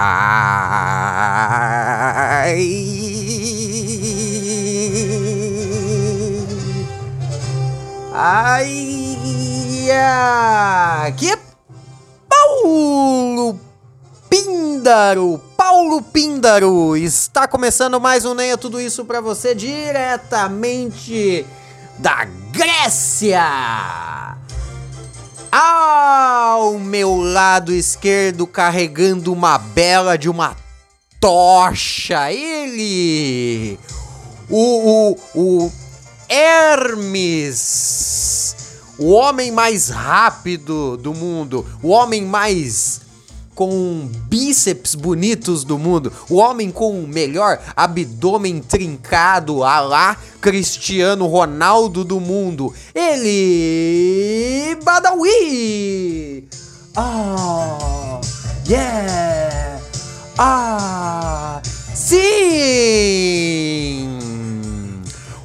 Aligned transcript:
Ai. 0.00 0.38
Ai. 8.14 9.88
Aqui 11.08 11.32
é 11.32 11.38
Paulo 12.28 13.58
Píndaro. 14.30 15.42
Paulo 15.56 16.00
Píndaro. 16.00 16.96
Está 16.96 17.48
começando 17.48 18.00
mais 18.00 18.24
um 18.24 18.34
Nem 18.34 18.52
é 18.52 18.56
Tudo 18.56 18.80
Isso 18.80 19.04
para 19.04 19.20
você 19.20 19.52
diretamente 19.52 21.44
da 21.98 22.24
Grécia. 22.52 23.42
Ao 25.50 26.78
meu 26.78 27.16
lado 27.16 27.72
esquerdo, 27.72 28.46
carregando 28.46 29.32
uma 29.32 29.56
bela 29.56 30.18
de 30.18 30.28
uma 30.28 30.54
tocha, 31.18 32.30
ele, 32.30 33.78
o, 34.50 35.16
o, 35.34 35.64
o 35.64 35.72
Hermes, 36.28 37.64
o 38.98 39.10
homem 39.10 39.50
mais 39.50 39.88
rápido 39.88 40.98
do 40.98 41.14
mundo, 41.14 41.64
o 41.82 41.88
homem 41.88 42.24
mais 42.24 43.07
com 43.58 44.08
bíceps 44.28 44.94
bonitos 44.94 45.64
do 45.64 45.76
mundo, 45.76 46.12
o 46.30 46.36
homem 46.36 46.70
com 46.70 47.02
o 47.02 47.08
melhor 47.08 47.58
abdômen 47.74 48.60
trincado, 48.60 49.64
a 49.64 49.80
lá 49.80 50.16
Cristiano 50.40 51.26
Ronaldo 51.26 52.04
do 52.04 52.20
mundo, 52.20 52.72
ele 52.94 54.78
Badawi! 54.84 56.46
Ah, 56.96 58.20
yeah! 58.68 59.80
Ah, 60.38 61.60
sim! 61.92 62.28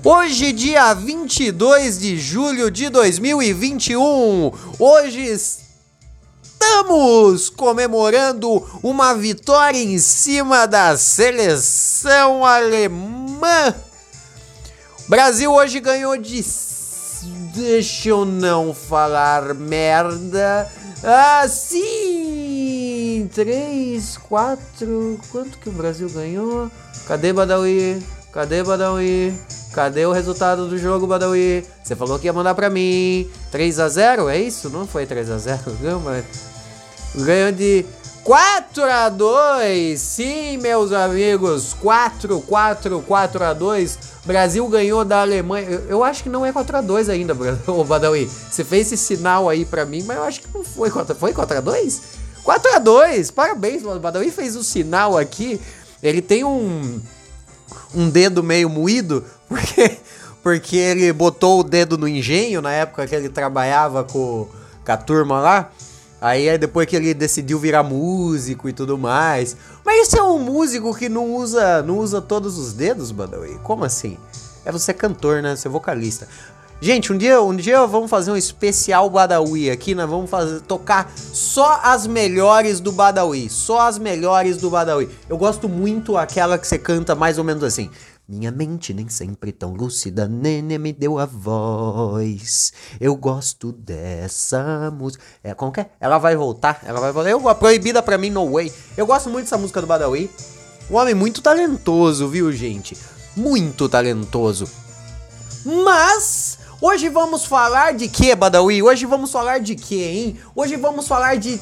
Hoje, 0.03 0.51
dia 0.51 0.93
22 0.93 1.99
de 1.99 2.19
julho 2.19 2.69
de 2.69 2.89
2021, 2.89 4.51
hoje 4.77 5.19
estamos 6.63 7.49
comemorando 7.49 8.65
uma 8.81 9.13
vitória 9.13 9.77
em 9.77 9.99
cima 9.99 10.65
da 10.65 10.97
seleção 10.97 12.45
alemã. 12.45 13.75
Brasil 15.09 15.51
hoje 15.51 15.81
ganhou 15.81 16.17
de. 16.17 16.43
Deixa 17.53 18.09
eu 18.09 18.23
não 18.23 18.73
falar 18.73 19.53
merda. 19.53 20.71
Ah, 21.03 21.45
sim! 21.49 23.29
3, 23.33 24.17
4. 24.17 25.19
Quanto 25.31 25.57
que 25.57 25.67
o 25.67 25.73
Brasil 25.73 26.09
ganhou? 26.09 26.71
Cadê 27.05 27.33
Badawi? 27.33 28.01
Cadê 28.31 28.63
Badawi? 28.63 29.33
Cadê 29.73 30.05
o 30.05 30.13
resultado 30.13 30.67
do 30.67 30.77
jogo, 30.77 31.07
Badawi? 31.07 31.65
Você 31.83 31.95
falou 31.95 32.17
que 32.17 32.25
ia 32.25 32.33
mandar 32.33 32.55
pra 32.55 32.69
mim. 32.69 33.29
3 33.51 33.79
a 33.79 33.89
0 33.89 34.29
é 34.29 34.39
isso? 34.39 34.69
Não 34.69 34.87
foi 34.87 35.05
3 35.05 35.29
a 35.29 35.37
0 35.37 35.77
Não, 35.81 35.99
mas. 35.99 36.52
Ganhou 37.15 37.51
de 37.51 37.85
4 38.23 38.83
a 38.83 39.09
2 39.09 39.99
Sim, 39.99 40.57
meus 40.57 40.91
amigos. 40.91 41.75
4, 41.81 42.41
4, 42.41 43.01
4 43.01 43.43
a 43.43 43.53
2 43.53 43.99
Brasil 44.25 44.67
ganhou 44.67 45.03
da 45.03 45.21
Alemanha. 45.21 45.69
Eu, 45.69 45.79
eu 45.89 46.03
acho 46.03 46.23
que 46.23 46.29
não 46.29 46.45
é 46.45 46.51
4 46.51 46.77
a 46.77 46.81
2 46.81 47.09
ainda, 47.09 47.35
ô 47.67 47.83
Badawi. 47.83 48.25
Você 48.25 48.63
fez 48.63 48.91
esse 48.91 49.15
sinal 49.17 49.49
aí 49.49 49.65
pra 49.65 49.85
mim, 49.85 50.03
mas 50.03 50.17
eu 50.17 50.23
acho 50.23 50.41
que 50.41 50.47
não 50.53 50.63
foi 50.63 50.89
4 50.89 51.15
Foi 51.15 51.33
4 51.33 51.57
a 51.57 51.61
2 51.61 52.01
4 52.43 52.75
a 52.75 52.79
2 52.79 53.31
Parabéns, 53.31 53.83
o 53.83 53.99
Badawi 53.99 54.31
fez 54.31 54.55
o 54.55 54.59
um 54.59 54.63
sinal 54.63 55.17
aqui. 55.17 55.59
Ele 56.01 56.21
tem 56.21 56.43
um 56.43 57.01
um 57.93 58.09
dedo 58.09 58.41
meio 58.41 58.69
moído, 58.69 59.23
porque, 59.47 59.97
porque 60.41 60.75
ele 60.75 61.11
botou 61.13 61.59
o 61.59 61.63
dedo 61.63 61.97
no 61.97 62.07
engenho 62.07 62.61
na 62.61 62.71
época 62.71 63.07
que 63.07 63.15
ele 63.15 63.29
trabalhava 63.29 64.03
com, 64.03 64.47
com 64.83 64.91
a 64.91 64.97
turma 64.97 65.39
lá. 65.39 65.71
Aí 66.23 66.57
depois 66.57 66.87
que 66.87 66.95
ele 66.95 67.13
decidiu 67.13 67.59
virar 67.59 67.83
músico 67.83 68.69
e 68.69 68.71
tudo 68.71 68.97
mais. 68.97 69.57
Mas 69.83 70.07
esse 70.07 70.17
é 70.17 70.23
um 70.23 70.39
músico 70.39 70.95
que 70.95 71.09
não 71.09 71.35
usa, 71.35 71.83
não 71.83 71.97
usa 71.97 72.21
todos 72.21 72.57
os 72.57 72.71
dedos, 72.71 73.11
Badawi? 73.11 73.59
Como 73.61 73.83
assim? 73.83 74.17
É 74.63 74.71
você 74.71 74.93
cantor, 74.93 75.41
né? 75.41 75.53
Você 75.53 75.67
é 75.67 75.71
vocalista. 75.71 76.25
Gente, 76.79 77.11
um 77.11 77.17
dia, 77.17 77.41
um 77.41 77.53
dia 77.53 77.85
vamos 77.85 78.09
fazer 78.09 78.31
um 78.31 78.37
especial 78.37 79.09
Badawi 79.09 79.69
aqui, 79.69 79.93
nós 79.93 80.09
vamos 80.09 80.29
fazer 80.29 80.61
tocar 80.61 81.11
só 81.15 81.81
as 81.83 82.07
melhores 82.07 82.79
do 82.79 82.93
Badawi, 82.93 83.49
só 83.49 83.81
as 83.81 83.97
melhores 83.97 84.55
do 84.55 84.69
Badawi. 84.69 85.09
Eu 85.27 85.37
gosto 85.37 85.67
muito 85.67 86.17
aquela 86.17 86.57
que 86.57 86.65
você 86.65 86.77
canta 86.77 87.15
mais 87.15 87.37
ou 87.37 87.43
menos 87.43 87.63
assim. 87.63 87.89
Minha 88.25 88.51
mente 88.51 88.93
nem 88.93 89.09
sempre 89.09 89.51
tão 89.51 89.73
lúcida, 89.73 90.29
Nenê 90.29 90.77
me 90.77 90.93
deu 90.93 91.19
a 91.19 91.25
voz. 91.25 92.71
Eu 92.97 93.17
gosto 93.17 93.73
dessa 93.73 94.89
música. 94.91 95.21
É, 95.43 95.53
como 95.53 95.73
que 95.73 95.81
é? 95.81 95.89
Ela 95.99 96.17
vai 96.17 96.33
voltar, 96.33 96.81
ela 96.85 97.01
vai 97.01 97.11
voltar. 97.11 97.29
Eu, 97.29 97.41
proibida 97.55 98.01
pra 98.01 98.17
mim, 98.17 98.29
no 98.29 98.49
way. 98.49 98.71
Eu 98.95 99.05
gosto 99.05 99.29
muito 99.29 99.43
dessa 99.43 99.57
música 99.57 99.81
do 99.81 99.87
Badawi. 99.87 100.31
Um 100.89 100.95
homem 100.95 101.13
muito 101.13 101.41
talentoso, 101.41 102.29
viu, 102.29 102.49
gente? 102.53 102.97
Muito 103.35 103.89
talentoso. 103.89 104.69
Mas 105.65 106.57
Hoje 106.85 107.07
vamos 107.07 107.45
falar 107.45 107.93
de 107.93 108.09
que, 108.09 108.35
Badawi? 108.35 108.83
Hoje 108.83 109.05
vamos 109.05 109.31
falar 109.31 109.59
de 109.59 109.73
que, 109.73 110.03
hein? 110.03 110.39
Hoje 110.53 110.75
vamos 110.75 111.07
falar 111.07 111.37
de 111.37 111.57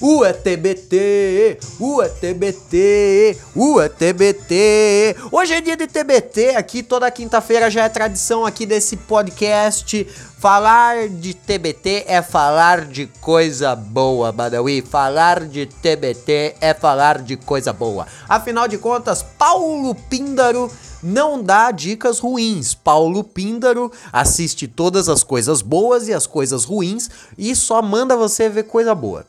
UETBT, 0.00 1.58
UETBT, 1.78 3.38
UETBT. 3.54 5.16
Hoje 5.30 5.52
é 5.52 5.60
dia 5.60 5.76
de 5.76 5.86
TBT 5.86 6.56
aqui, 6.56 6.82
toda 6.82 7.10
quinta-feira 7.10 7.70
já 7.70 7.84
é 7.84 7.88
tradição 7.90 8.46
aqui 8.46 8.64
desse 8.64 8.96
podcast. 8.96 10.04
Falar 10.38 11.06
de 11.10 11.34
TBT 11.34 12.06
é 12.08 12.22
falar 12.22 12.86
de 12.86 13.08
coisa 13.20 13.76
boa, 13.76 14.32
Badawi. 14.32 14.80
Falar 14.80 15.40
de 15.40 15.66
TBT 15.66 16.56
é 16.62 16.72
falar 16.72 17.18
de 17.18 17.36
coisa 17.36 17.70
boa. 17.70 18.06
Afinal 18.26 18.66
de 18.66 18.78
contas, 18.78 19.22
Paulo 19.22 19.94
Píndaro 19.94 20.72
não 21.02 21.42
dá 21.42 21.70
dicas 21.70 22.18
ruins. 22.20 22.72
Paulo 22.72 23.22
Píndaro 23.22 23.92
assiste 24.10 24.66
todas 24.66 25.10
as 25.10 25.22
coisas 25.22 25.60
boas 25.60 26.08
e 26.08 26.14
as 26.14 26.26
coisas 26.26 26.64
ruins 26.64 27.10
e 27.36 27.54
só 27.54 27.82
manda 27.82 28.16
você 28.16 28.48
ver 28.48 28.62
coisa 28.62 28.94
boa. 28.94 29.26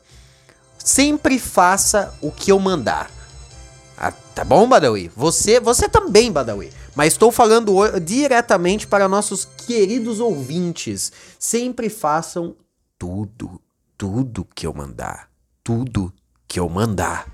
Sempre 0.84 1.38
faça 1.38 2.14
o 2.20 2.30
que 2.30 2.50
eu 2.50 2.58
mandar. 2.58 3.10
Ah, 3.96 4.10
tá 4.10 4.44
bom, 4.44 4.68
Badawi? 4.68 5.10
Você, 5.14 5.60
você 5.60 5.88
também, 5.88 6.32
Badawi. 6.32 6.72
Mas 6.94 7.12
estou 7.12 7.30
falando 7.30 7.76
diretamente 8.00 8.86
para 8.86 9.08
nossos 9.08 9.44
queridos 9.44 10.18
ouvintes. 10.18 11.12
Sempre 11.38 11.88
façam 11.88 12.56
tudo, 12.98 13.60
tudo 13.96 14.46
que 14.54 14.66
eu 14.66 14.74
mandar. 14.74 15.28
Tudo 15.62 16.12
que 16.48 16.58
eu 16.58 16.68
mandar. 16.68 17.26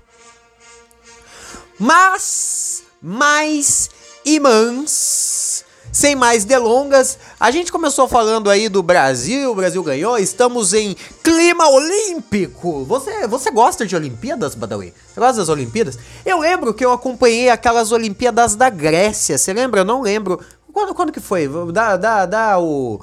Mas, 1.79 2.83
mais 3.01 3.89
imãs. 4.23 5.65
Sem 5.91 6.15
mais 6.15 6.45
delongas, 6.45 7.17
a 7.39 7.49
gente 7.49 7.71
começou 7.71 8.07
falando 8.07 8.47
aí 8.47 8.69
do 8.69 8.83
Brasil, 8.83 9.51
o 9.51 9.55
Brasil 9.55 9.81
ganhou, 9.81 10.19
estamos 10.19 10.71
em 10.73 10.95
clima 11.23 11.67
olímpico. 11.67 12.85
Você, 12.85 13.27
você 13.27 13.49
gosta 13.49 13.87
de 13.87 13.95
Olimpíadas, 13.95 14.53
Badawi? 14.53 14.93
Você 15.07 15.19
gosta 15.19 15.37
das 15.37 15.49
Olimpíadas? 15.49 15.97
Eu 16.23 16.37
lembro 16.39 16.75
que 16.75 16.85
eu 16.85 16.91
acompanhei 16.91 17.49
aquelas 17.49 17.91
Olimpíadas 17.91 18.53
da 18.55 18.69
Grécia, 18.69 19.35
você 19.35 19.51
lembra? 19.51 19.79
Eu 19.81 19.85
não 19.85 20.01
lembro. 20.01 20.39
Quando, 20.71 20.93
quando 20.93 21.11
que 21.11 21.19
foi? 21.19 21.49
Dá, 21.73 21.97
dá, 21.97 22.27
dá 22.27 22.59
o... 22.59 23.01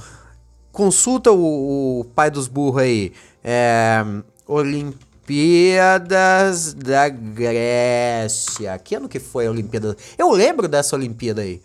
Consulta 0.71 1.33
o, 1.33 2.01
o 2.01 2.05
pai 2.15 2.31
dos 2.31 2.47
burros 2.47 2.83
aí. 2.83 3.13
É... 3.43 4.05
Olimpíadas 4.47 5.03
da 6.73 7.09
Grécia. 7.09 8.79
Que 8.79 8.95
ano 8.95 9.09
que 9.09 9.19
foi 9.19 9.49
a 9.49 9.51
Olimpíada? 9.51 9.97
Eu 10.17 10.31
lembro 10.31 10.69
dessa 10.69 10.95
Olimpíada 10.95 11.43
aí. 11.43 11.61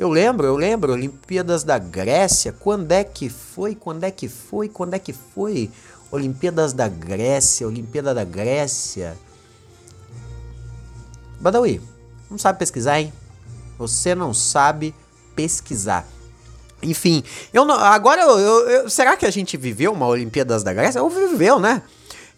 Eu 0.00 0.08
lembro, 0.08 0.46
eu 0.46 0.56
lembro, 0.56 0.94
Olimpíadas 0.94 1.62
da 1.62 1.78
Grécia. 1.78 2.54
Quando 2.58 2.90
é 2.90 3.04
que 3.04 3.28
foi? 3.28 3.74
Quando 3.74 4.02
é 4.02 4.10
que 4.10 4.30
foi? 4.30 4.66
Quando 4.66 4.94
é 4.94 4.98
que 4.98 5.12
foi? 5.12 5.70
Olimpíadas 6.10 6.72
da 6.72 6.88
Grécia, 6.88 7.66
Olimpíada 7.68 8.14
da 8.14 8.24
Grécia. 8.24 9.14
Badawi, 11.38 11.82
não 12.30 12.38
sabe 12.38 12.58
pesquisar, 12.58 12.98
hein? 12.98 13.12
Você 13.76 14.14
não 14.14 14.32
sabe 14.32 14.94
pesquisar. 15.36 16.08
Enfim, 16.82 17.22
eu 17.52 17.66
não, 17.66 17.74
agora 17.74 18.22
eu, 18.22 18.38
eu, 18.38 18.70
eu, 18.70 18.88
será 18.88 19.18
que 19.18 19.26
a 19.26 19.30
gente 19.30 19.58
viveu 19.58 19.92
uma 19.92 20.06
Olimpíadas 20.06 20.62
da 20.62 20.72
Grécia? 20.72 21.02
Ou 21.02 21.10
viveu, 21.10 21.60
né? 21.60 21.82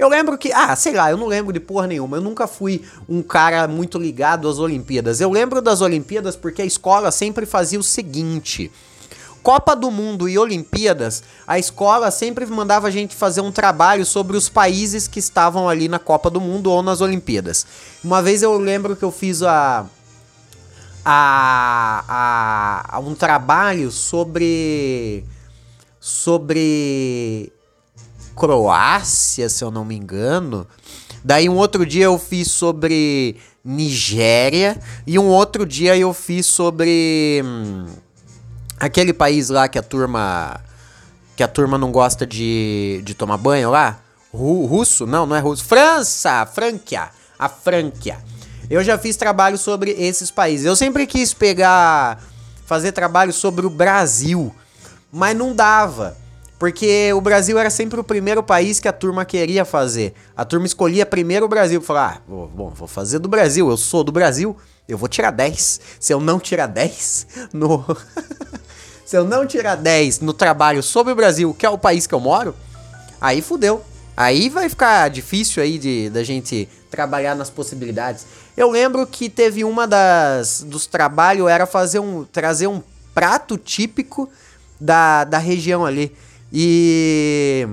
Eu 0.02 0.08
lembro 0.08 0.36
que, 0.36 0.52
ah, 0.52 0.74
sei 0.74 0.94
lá, 0.94 1.10
eu 1.12 1.16
não 1.16 1.28
lembro 1.28 1.52
de 1.52 1.60
porra 1.60 1.86
nenhuma. 1.86 2.16
Eu 2.16 2.20
nunca 2.20 2.48
fui 2.48 2.82
um 3.08 3.22
cara 3.22 3.68
muito 3.68 3.98
ligado 3.98 4.48
às 4.48 4.58
Olimpíadas. 4.58 5.20
Eu 5.20 5.30
lembro 5.30 5.62
das 5.62 5.80
Olimpíadas 5.80 6.34
porque 6.34 6.60
a 6.60 6.64
escola 6.64 7.12
sempre 7.12 7.46
fazia 7.46 7.78
o 7.78 7.84
seguinte: 7.84 8.68
Copa 9.44 9.76
do 9.76 9.90
Mundo 9.92 10.28
e 10.28 10.36
Olimpíadas, 10.36 11.22
a 11.46 11.56
escola 11.56 12.10
sempre 12.10 12.44
mandava 12.46 12.88
a 12.88 12.90
gente 12.90 13.14
fazer 13.14 13.42
um 13.42 13.52
trabalho 13.52 14.04
sobre 14.04 14.36
os 14.36 14.48
países 14.48 15.06
que 15.06 15.20
estavam 15.20 15.68
ali 15.68 15.88
na 15.88 16.00
Copa 16.00 16.28
do 16.28 16.40
Mundo 16.40 16.70
ou 16.70 16.82
nas 16.82 17.00
Olimpíadas. 17.00 17.64
Uma 18.02 18.20
vez 18.20 18.42
eu 18.42 18.58
lembro 18.58 18.96
que 18.96 19.04
eu 19.04 19.12
fiz 19.12 19.40
a 19.42 19.86
a, 21.04 22.86
a, 22.88 22.98
um 23.00 23.14
trabalho 23.14 23.90
sobre 23.90 25.24
sobre 26.00 27.52
Croácia, 28.36 29.48
se 29.48 29.62
eu 29.62 29.70
não 29.70 29.84
me 29.84 29.96
engano. 29.96 30.66
Daí 31.24 31.48
um 31.48 31.56
outro 31.56 31.86
dia 31.86 32.04
eu 32.04 32.18
fiz 32.18 32.50
sobre 32.50 33.36
Nigéria 33.64 34.78
e 35.06 35.18
um 35.18 35.28
outro 35.28 35.64
dia 35.64 35.96
eu 35.96 36.12
fiz 36.12 36.46
sobre 36.46 37.40
hum, 37.44 37.86
aquele 38.78 39.12
país 39.12 39.48
lá 39.48 39.68
que 39.68 39.78
a 39.78 39.82
turma 39.82 40.60
que 41.36 41.42
a 41.42 41.48
turma 41.48 41.78
não 41.78 41.90
gosta 41.90 42.26
de, 42.26 43.00
de 43.04 43.14
tomar 43.14 43.36
banho 43.36 43.70
lá. 43.70 44.00
Ru, 44.32 44.66
russo? 44.66 45.06
Não, 45.06 45.24
não 45.26 45.36
é 45.36 45.40
russo. 45.40 45.64
França, 45.64 46.46
Franquia, 46.46 47.10
a 47.38 47.48
Franquia. 47.48 48.18
Eu 48.68 48.82
já 48.82 48.98
fiz 48.98 49.16
trabalho 49.16 49.58
sobre 49.58 49.92
esses 49.92 50.30
países. 50.30 50.66
Eu 50.66 50.76
sempre 50.76 51.06
quis 51.06 51.32
pegar 51.32 52.22
fazer 52.66 52.92
trabalho 52.92 53.32
sobre 53.32 53.66
o 53.66 53.70
Brasil, 53.70 54.54
mas 55.12 55.36
não 55.36 55.54
dava. 55.54 56.16
Porque 56.62 57.12
o 57.12 57.20
Brasil 57.20 57.58
era 57.58 57.70
sempre 57.70 57.98
o 57.98 58.04
primeiro 58.04 58.40
país 58.40 58.78
que 58.78 58.86
a 58.86 58.92
turma 58.92 59.24
queria 59.24 59.64
fazer. 59.64 60.14
A 60.36 60.44
turma 60.44 60.64
escolhia 60.64 61.04
primeiro 61.04 61.46
o 61.46 61.48
Brasil. 61.48 61.82
Falar, 61.82 62.22
ah, 62.24 62.32
bom, 62.54 62.70
vou 62.70 62.86
fazer 62.86 63.18
do 63.18 63.28
Brasil, 63.28 63.68
eu 63.68 63.76
sou 63.76 64.04
do 64.04 64.12
Brasil, 64.12 64.56
eu 64.86 64.96
vou 64.96 65.08
tirar 65.08 65.32
10. 65.32 65.80
Se 65.98 66.14
eu 66.14 66.20
não 66.20 66.38
tirar 66.38 66.68
10 66.68 67.26
no. 67.52 67.84
Se 69.04 69.16
eu 69.16 69.24
não 69.24 69.44
tirar 69.44 69.74
10 69.74 70.20
no 70.20 70.32
trabalho 70.32 70.84
sobre 70.84 71.12
o 71.12 71.16
Brasil, 71.16 71.52
que 71.52 71.66
é 71.66 71.68
o 71.68 71.76
país 71.76 72.06
que 72.06 72.14
eu 72.14 72.20
moro, 72.20 72.54
aí 73.20 73.42
fudeu. 73.42 73.82
Aí 74.16 74.48
vai 74.48 74.68
ficar 74.68 75.10
difícil 75.10 75.64
aí 75.64 75.78
de 75.78 76.10
da 76.10 76.22
gente 76.22 76.68
trabalhar 76.88 77.34
nas 77.34 77.50
possibilidades. 77.50 78.24
Eu 78.56 78.70
lembro 78.70 79.04
que 79.04 79.28
teve 79.28 79.64
uma 79.64 79.84
das 79.84 80.62
dos 80.62 80.86
trabalhos 80.86 81.48
era 81.48 81.66
fazer 81.66 81.98
um 81.98 82.22
trazer 82.22 82.68
um 82.68 82.80
prato 83.12 83.58
típico 83.58 84.30
da, 84.80 85.24
da 85.24 85.38
região 85.38 85.84
ali. 85.84 86.14
E 86.52 87.66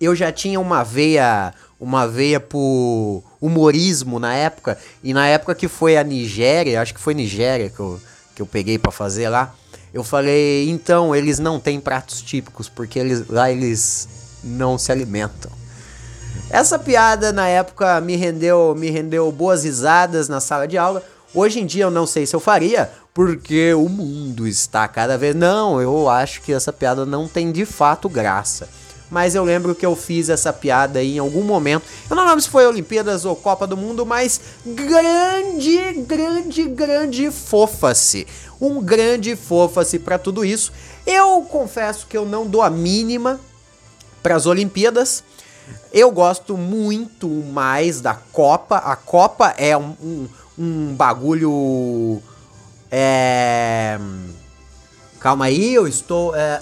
eu 0.00 0.16
já 0.16 0.32
tinha 0.32 0.58
uma 0.58 0.82
veia, 0.82 1.52
uma 1.78 2.08
veia 2.08 2.40
por 2.40 3.22
humorismo 3.40 4.18
na 4.18 4.34
época, 4.34 4.78
e 5.02 5.12
na 5.12 5.26
época 5.26 5.54
que 5.54 5.68
foi 5.68 5.96
a 5.96 6.02
Nigéria, 6.02 6.80
acho 6.80 6.94
que 6.94 7.00
foi 7.00 7.12
Nigéria 7.12 7.68
que 7.68 7.80
eu, 7.80 8.00
que 8.34 8.40
eu 8.40 8.46
peguei 8.46 8.78
para 8.78 8.90
fazer 8.90 9.28
lá, 9.28 9.54
eu 9.92 10.02
falei, 10.02 10.68
então, 10.70 11.14
eles 11.14 11.38
não 11.38 11.60
têm 11.60 11.78
pratos 11.78 12.20
típicos, 12.20 12.68
porque 12.68 12.98
eles, 12.98 13.28
lá 13.28 13.50
eles 13.50 14.08
não 14.42 14.76
se 14.76 14.90
alimentam. 14.90 15.52
Essa 16.50 16.78
piada 16.78 17.32
na 17.32 17.46
época 17.46 18.00
me 18.00 18.16
rendeu, 18.16 18.74
me 18.76 18.90
rendeu 18.90 19.30
boas 19.30 19.62
risadas 19.62 20.28
na 20.28 20.40
sala 20.40 20.66
de 20.66 20.76
aula. 20.76 21.02
Hoje 21.32 21.60
em 21.60 21.66
dia 21.66 21.84
eu 21.84 21.90
não 21.90 22.06
sei 22.06 22.26
se 22.26 22.34
eu 22.34 22.40
faria, 22.40 22.90
porque 23.14 23.72
o 23.72 23.88
mundo 23.88 24.46
está 24.46 24.88
cada 24.88 25.16
vez. 25.16 25.36
Não, 25.36 25.80
eu 25.80 26.08
acho 26.08 26.42
que 26.42 26.52
essa 26.52 26.72
piada 26.72 27.06
não 27.06 27.28
tem 27.28 27.52
de 27.52 27.64
fato 27.64 28.08
graça. 28.08 28.68
Mas 29.08 29.36
eu 29.36 29.44
lembro 29.44 29.76
que 29.76 29.86
eu 29.86 29.94
fiz 29.94 30.28
essa 30.28 30.52
piada 30.52 30.98
aí 30.98 31.14
em 31.14 31.18
algum 31.20 31.44
momento. 31.44 31.84
Eu 32.10 32.16
não 32.16 32.26
lembro 32.26 32.40
se 32.40 32.48
foi 32.48 32.66
Olimpíadas 32.66 33.24
ou 33.24 33.36
Copa 33.36 33.64
do 33.64 33.76
Mundo, 33.76 34.04
mas 34.04 34.40
grande, 34.66 35.78
grande, 36.02 36.64
grande 36.64 37.30
fofa-se. 37.30 38.26
Um 38.60 38.82
grande 38.82 39.36
fofa-se 39.36 40.00
para 40.00 40.18
tudo 40.18 40.44
isso. 40.44 40.72
Eu 41.06 41.42
confesso 41.42 42.08
que 42.08 42.16
eu 42.16 42.24
não 42.24 42.46
dou 42.48 42.62
a 42.62 42.70
mínima 42.70 43.38
para 44.20 44.34
as 44.34 44.46
Olimpíadas. 44.46 45.22
Eu 45.92 46.10
gosto 46.10 46.56
muito 46.56 47.28
mais 47.28 48.00
da 48.00 48.14
Copa. 48.14 48.78
A 48.78 48.96
Copa 48.96 49.54
é 49.56 49.76
um, 49.76 49.94
um, 50.02 50.28
um 50.58 50.94
bagulho 50.94 52.20
é... 52.96 53.98
Calma 55.18 55.46
aí, 55.46 55.74
eu 55.74 55.88
estou. 55.88 56.36
É, 56.36 56.60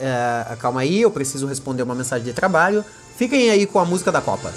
é, 0.00 0.52
é, 0.52 0.56
calma 0.56 0.82
aí, 0.82 1.02
eu 1.02 1.10
preciso 1.10 1.44
responder 1.46 1.82
uma 1.82 1.94
mensagem 1.94 2.24
de 2.24 2.32
trabalho. 2.32 2.84
Fiquem 3.16 3.50
aí 3.50 3.66
com 3.66 3.80
a 3.80 3.84
música 3.84 4.12
da 4.12 4.20
Copa. 4.20 4.52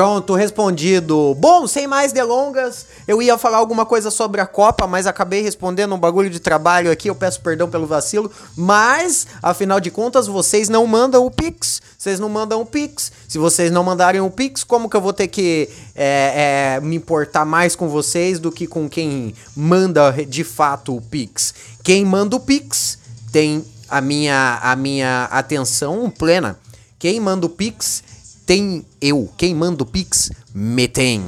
Pronto, 0.00 0.34
respondido. 0.34 1.36
Bom, 1.38 1.66
sem 1.66 1.86
mais 1.86 2.10
delongas, 2.10 2.86
eu 3.06 3.20
ia 3.20 3.36
falar 3.36 3.58
alguma 3.58 3.84
coisa 3.84 4.10
sobre 4.10 4.40
a 4.40 4.46
Copa, 4.46 4.86
mas 4.86 5.06
acabei 5.06 5.42
respondendo 5.42 5.94
um 5.94 5.98
bagulho 5.98 6.30
de 6.30 6.40
trabalho 6.40 6.90
aqui. 6.90 7.10
Eu 7.10 7.14
peço 7.14 7.42
perdão 7.42 7.68
pelo 7.68 7.86
vacilo, 7.86 8.32
mas 8.56 9.26
afinal 9.42 9.78
de 9.78 9.90
contas, 9.90 10.26
vocês 10.26 10.70
não 10.70 10.86
mandam 10.86 11.26
o 11.26 11.30
Pix. 11.30 11.82
Vocês 11.98 12.18
não 12.18 12.30
mandam 12.30 12.62
o 12.62 12.64
Pix. 12.64 13.12
Se 13.28 13.36
vocês 13.36 13.70
não 13.70 13.84
mandarem 13.84 14.22
o 14.22 14.30
Pix, 14.30 14.64
como 14.64 14.88
que 14.88 14.96
eu 14.96 15.02
vou 15.02 15.12
ter 15.12 15.28
que 15.28 15.68
é, 15.94 16.78
é, 16.78 16.80
me 16.80 16.96
importar 16.96 17.44
mais 17.44 17.76
com 17.76 17.86
vocês 17.86 18.40
do 18.40 18.50
que 18.50 18.66
com 18.66 18.88
quem 18.88 19.34
manda 19.54 20.12
de 20.26 20.44
fato 20.44 20.96
o 20.96 21.02
Pix? 21.02 21.52
Quem 21.84 22.06
manda 22.06 22.36
o 22.36 22.40
Pix 22.40 22.96
tem 23.30 23.62
a 23.86 24.00
minha, 24.00 24.60
a 24.62 24.74
minha 24.74 25.24
atenção 25.24 26.08
plena. 26.08 26.58
Quem 26.98 27.20
manda 27.20 27.44
o 27.44 27.50
Pix 27.50 28.02
tem 28.50 28.84
eu. 29.00 29.30
Quem 29.36 29.54
manda 29.54 29.84
o 29.84 29.86
Pix, 29.86 30.28
me 30.52 30.88
tem. 30.88 31.22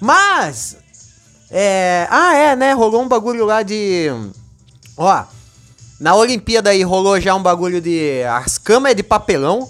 Mas. 0.00 0.78
É. 1.50 2.08
Ah, 2.10 2.34
é, 2.34 2.56
né? 2.56 2.72
Rolou 2.72 3.02
um 3.02 3.08
bagulho 3.08 3.44
lá 3.44 3.62
de. 3.62 4.06
Ó. 4.96 5.24
Na 6.00 6.14
Olimpíada 6.14 6.70
aí 6.70 6.82
rolou 6.82 7.20
já 7.20 7.34
um 7.34 7.42
bagulho 7.42 7.82
de. 7.82 8.22
As 8.22 8.56
camas 8.56 8.92
é 8.92 8.94
de 8.94 9.02
papelão. 9.02 9.68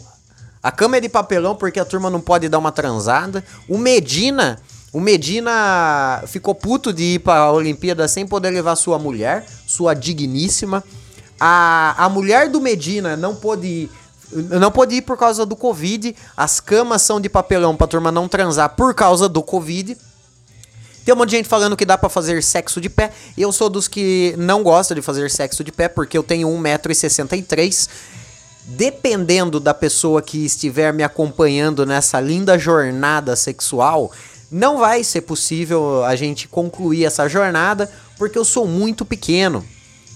A 0.63 0.71
cama 0.71 0.99
é 0.99 1.01
de 1.01 1.09
papelão 1.09 1.57
porque 1.57 1.81
a 1.81 1.85
turma 1.85 2.09
não 2.09 2.21
pode 2.21 2.49
dar 2.49 2.61
uma 2.61 2.71
transada. 2.71 3.43
O 3.69 3.77
Medina. 3.77 4.61
O 4.93 5.01
Medina 5.01 6.23
ficou 6.29 6.55
puto 6.55 6.93
de 6.93 7.15
ir 7.15 7.19
pra 7.19 7.51
Olimpíada 7.51 8.07
sem 8.07 8.25
poder 8.25 8.51
levar 8.51 8.77
sua 8.77 9.01
mulher, 9.01 9.45
sua 9.67 9.95
digníssima. 9.95 10.85
A, 11.41 11.97
a 11.99 12.09
mulher 12.09 12.49
do 12.49 12.61
Medina 12.61 13.17
não 13.17 13.35
pôde 13.35 13.67
ir 13.67 13.91
não 14.35 14.71
pôde 14.71 14.97
ir 14.97 15.03
por 15.03 15.17
causa 15.17 15.47
do 15.47 15.57
Covid. 15.57 16.15
As 16.37 16.61
camas 16.61 17.03
são 17.03 17.21
de 17.21 17.29
papelão 17.29 17.77
pra 17.77 17.87
turma 17.87 18.11
não 18.11 18.29
transar 18.29 18.71
por 18.71 18.95
causa 18.95 19.29
do 19.29 19.43
Covid. 19.43 19.97
Tem 21.05 21.15
um 21.15 21.19
monte 21.19 21.31
de 21.31 21.37
gente 21.37 21.49
falando 21.49 21.77
que 21.77 21.85
dá 21.85 21.99
para 21.99 22.09
fazer 22.09 22.43
sexo 22.43 22.81
de 22.81 22.89
pé. 22.89 23.13
Eu 23.37 23.53
sou 23.53 23.69
dos 23.69 23.87
que 23.87 24.35
não 24.39 24.63
gosta 24.63 24.95
de 24.95 25.03
fazer 25.03 25.31
sexo 25.31 25.63
de 25.63 25.71
pé 25.71 25.87
porque 25.87 26.17
eu 26.17 26.23
tenho 26.23 26.49
1,63m. 26.49 27.89
Dependendo 28.67 29.61
da 29.61 29.75
pessoa 29.75 30.23
que 30.23 30.47
estiver 30.47 30.93
me 30.93 31.03
acompanhando 31.03 31.85
nessa 31.85 32.19
linda 32.19 32.59
jornada 32.59 33.37
sexual, 33.37 34.11
não 34.51 34.79
vai 34.79 35.05
ser 35.05 35.21
possível 35.21 36.03
a 36.05 36.17
gente 36.17 36.49
concluir 36.49 37.05
essa 37.05 37.29
jornada 37.29 37.91
porque 38.17 38.39
eu 38.39 38.45
sou 38.45 38.67
muito 38.67 39.05
pequeno. 39.05 39.63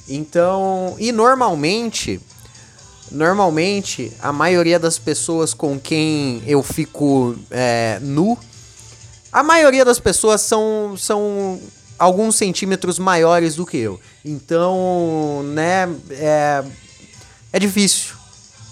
Então, 0.09 0.97
e 0.99 1.13
normalmente 1.13 2.19
Normalmente, 3.11 4.13
a 4.21 4.33
maioria 4.33 4.79
das 4.79 4.99
pessoas 4.99 5.55
com 5.55 5.79
quem 5.79 6.43
eu 6.47 6.63
fico 6.63 7.37
é, 7.51 7.99
nu, 8.01 8.39
a 9.33 9.43
maioria 9.43 9.85
das 9.85 9.99
pessoas 9.99 10.41
são, 10.41 10.95
são 10.97 11.61
alguns 11.99 12.37
centímetros 12.37 12.99
maiores 12.99 13.57
do 13.57 13.67
que 13.67 13.77
eu. 13.77 14.01
Então, 14.25 15.43
né, 15.55 15.89
é, 16.11 16.65
é 17.53 17.59
difícil. 17.59 18.15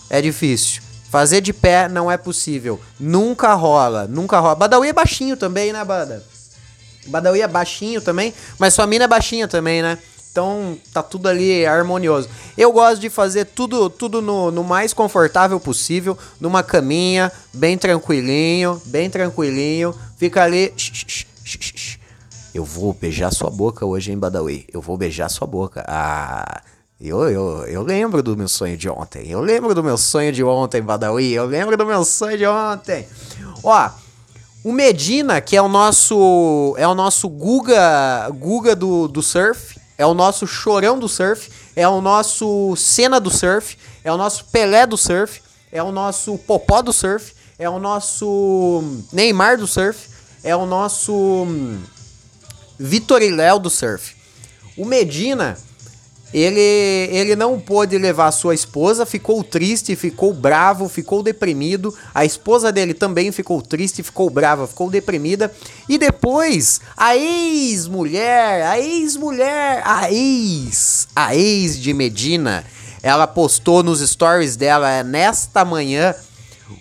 É 0.08 0.22
difícil. 0.22 0.82
Fazer 1.10 1.40
de 1.40 1.52
pé 1.52 1.88
não 1.88 2.10
é 2.10 2.16
possível. 2.16 2.80
Nunca 2.98 3.54
rola, 3.54 4.06
nunca 4.06 4.38
rola. 4.38 4.54
Badawi 4.54 4.88
é 4.88 4.92
baixinho 4.92 5.36
também, 5.36 5.72
né, 5.72 5.84
Bada? 5.84 6.22
Badawi 7.06 7.40
é 7.40 7.48
baixinho 7.48 8.00
também, 8.00 8.34
mas 8.58 8.74
sua 8.74 8.86
mina 8.86 9.04
é 9.04 9.08
baixinha 9.08 9.46
também, 9.46 9.82
né? 9.82 9.98
Então 10.36 10.76
tá 10.92 11.02
tudo 11.02 11.28
ali 11.28 11.64
harmonioso. 11.64 12.28
Eu 12.58 12.70
gosto 12.70 13.00
de 13.00 13.08
fazer 13.08 13.46
tudo 13.46 13.88
tudo 13.88 14.20
no, 14.20 14.50
no 14.50 14.62
mais 14.62 14.92
confortável 14.92 15.58
possível, 15.58 16.16
numa 16.38 16.62
caminha, 16.62 17.32
bem 17.54 17.78
tranquilinho, 17.78 18.78
bem 18.84 19.08
tranquilinho. 19.08 19.94
Fica 20.18 20.44
ali. 20.44 20.74
Eu 22.54 22.66
vou 22.66 22.92
beijar 22.92 23.32
sua 23.32 23.48
boca 23.48 23.86
hoje, 23.86 24.12
hein, 24.12 24.18
Badawi? 24.18 24.66
Eu 24.70 24.82
vou 24.82 24.98
beijar 24.98 25.30
sua 25.30 25.46
boca. 25.46 25.82
Ah. 25.88 26.60
Eu, 27.00 27.30
eu, 27.30 27.66
eu 27.66 27.82
lembro 27.82 28.22
do 28.22 28.36
meu 28.36 28.48
sonho 28.48 28.76
de 28.76 28.90
ontem. 28.90 29.30
Eu 29.30 29.40
lembro 29.40 29.74
do 29.74 29.82
meu 29.82 29.96
sonho 29.96 30.32
de 30.32 30.44
ontem, 30.44 30.82
Badawi. 30.82 31.32
Eu 31.32 31.46
lembro 31.46 31.78
do 31.78 31.86
meu 31.86 32.04
sonho 32.04 32.36
de 32.36 32.46
ontem. 32.46 33.06
Ó, 33.62 33.90
o 34.62 34.72
Medina, 34.72 35.40
que 35.40 35.56
é 35.56 35.62
o 35.62 35.68
nosso 35.68 36.74
é 36.76 36.88
o 36.88 36.94
nosso 36.94 37.26
Guga, 37.28 38.28
Guga 38.30 38.74
do, 38.74 39.06
do 39.06 39.22
surf, 39.22 39.78
é 39.98 40.04
o 40.04 40.14
nosso 40.14 40.46
chorão 40.46 40.98
do 40.98 41.08
surf, 41.08 41.50
é 41.74 41.88
o 41.88 42.00
nosso 42.00 42.74
cena 42.76 43.18
do 43.18 43.30
surf, 43.30 43.76
é 44.04 44.12
o 44.12 44.16
nosso 44.16 44.44
Pelé 44.46 44.86
do 44.86 44.96
surf, 44.96 45.42
é 45.72 45.82
o 45.82 45.90
nosso 45.90 46.36
Popó 46.38 46.82
do 46.82 46.92
surf, 46.92 47.34
é 47.58 47.68
o 47.68 47.78
nosso 47.78 48.82
Neymar 49.12 49.58
do 49.58 49.66
surf, 49.66 50.08
é 50.42 50.54
o 50.54 50.66
nosso 50.66 51.46
Vitor 52.78 53.22
e 53.22 53.30
Léo 53.30 53.58
do 53.58 53.70
surf. 53.70 54.14
O 54.76 54.84
Medina, 54.84 55.56
ele, 56.34 56.60
ele 56.60 57.36
não 57.36 57.58
pôde 57.58 57.96
levar 57.96 58.30
sua 58.32 58.54
esposa, 58.54 59.06
ficou 59.06 59.44
triste, 59.44 59.94
ficou 59.94 60.34
bravo, 60.34 60.88
ficou 60.88 61.22
deprimido. 61.22 61.94
A 62.14 62.24
esposa 62.24 62.72
dele 62.72 62.94
também 62.94 63.30
ficou 63.30 63.62
triste, 63.62 64.02
ficou 64.02 64.28
brava, 64.28 64.66
ficou 64.66 64.90
deprimida. 64.90 65.52
E 65.88 65.96
depois, 65.96 66.80
a 66.96 67.16
ex-mulher, 67.16 68.66
a 68.66 68.78
ex-mulher, 68.80 69.82
a 69.84 70.10
ex, 70.12 71.08
a 71.14 71.36
ex 71.36 71.78
de 71.78 71.94
Medina, 71.94 72.64
ela 73.02 73.26
postou 73.26 73.82
nos 73.82 74.00
stories 74.00 74.56
dela 74.56 75.04
nesta 75.04 75.64
manhã 75.64 76.14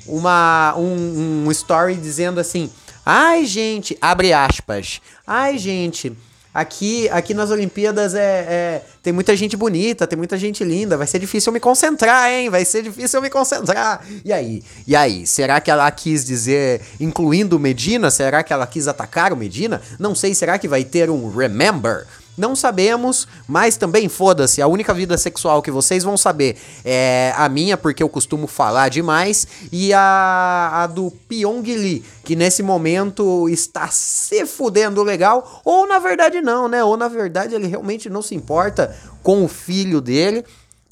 uma, 0.07 0.73
um, 0.75 1.45
um 1.45 1.51
story 1.51 1.95
dizendo 1.95 2.39
assim: 2.39 2.69
Ai, 3.05 3.45
gente, 3.45 3.95
abre 4.01 4.33
aspas. 4.33 4.99
Ai, 5.25 5.59
gente, 5.59 6.17
Aqui, 6.55 7.09
aqui 7.09 7.33
nas 7.33 7.51
Olimpíadas 7.51 8.15
é, 8.15 8.45
é, 8.47 8.81
tem 9.03 9.11
muita 9.11 9.35
gente 9.35 9.57
bonita, 9.57 10.07
tem 10.07 10.15
muita 10.15 10.37
gente 10.37 10.63
linda. 10.63 10.95
Vai 10.95 11.05
ser 11.05 11.19
difícil 11.19 11.49
eu 11.49 11.53
me 11.53 11.59
concentrar, 11.59 12.31
hein? 12.31 12.49
Vai 12.49 12.63
ser 12.63 12.81
difícil 12.81 13.17
eu 13.17 13.21
me 13.21 13.29
concentrar. 13.29 14.01
E 14.23 14.31
aí? 14.31 14.63
E 14.87 14.95
aí? 14.95 15.27
Será 15.27 15.59
que 15.59 15.69
ela 15.69 15.91
quis 15.91 16.23
dizer, 16.23 16.79
incluindo 16.97 17.57
o 17.57 17.59
Medina? 17.59 18.09
Será 18.09 18.41
que 18.41 18.53
ela 18.53 18.65
quis 18.65 18.87
atacar 18.87 19.33
o 19.33 19.35
Medina? 19.35 19.81
Não 19.99 20.15
sei. 20.15 20.33
Será 20.33 20.57
que 20.57 20.65
vai 20.65 20.85
ter 20.85 21.09
um 21.09 21.29
remember? 21.29 22.07
Não 22.37 22.55
sabemos, 22.55 23.27
mas 23.47 23.77
também 23.77 24.09
foda-se. 24.09 24.61
A 24.61 24.67
única 24.67 24.93
vida 24.93 25.17
sexual 25.17 25.61
que 25.61 25.71
vocês 25.71 26.03
vão 26.03 26.17
saber 26.17 26.57
é 26.83 27.33
a 27.37 27.47
minha, 27.47 27.77
porque 27.77 28.03
eu 28.03 28.09
costumo 28.09 28.45
falar 28.47 28.89
demais, 28.89 29.47
e 29.71 29.93
a, 29.93 30.83
a 30.83 30.87
do 30.87 31.11
Pyong 31.11 31.63
Lee, 31.63 32.03
que 32.23 32.35
nesse 32.35 32.61
momento 32.61 33.47
está 33.49 33.87
se 33.87 34.45
fudendo 34.45 35.01
legal, 35.01 35.61
ou 35.63 35.87
na 35.87 35.99
verdade 35.99 36.41
não, 36.41 36.67
né? 36.67 36.83
Ou 36.83 36.97
na 36.97 37.07
verdade 37.07 37.55
ele 37.55 37.67
realmente 37.67 38.09
não 38.09 38.21
se 38.21 38.35
importa 38.35 38.95
com 39.23 39.43
o 39.43 39.47
filho 39.47 40.01
dele, 40.01 40.43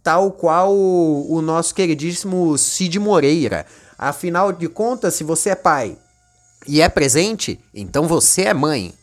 tal 0.01 0.31
qual 0.31 0.73
o, 0.73 1.33
o 1.33 1.41
nosso 1.41 1.75
queridíssimo 1.75 2.57
Cid 2.57 2.99
Moreira. 2.99 3.65
Afinal 3.97 4.51
de 4.51 4.67
contas, 4.67 5.13
se 5.13 5.23
você 5.23 5.51
é 5.51 5.55
pai 5.55 5.97
e 6.67 6.81
é 6.81 6.89
presente, 6.89 7.59
então 7.73 8.07
você 8.07 8.43
é 8.43 8.53
mãe. 8.53 8.93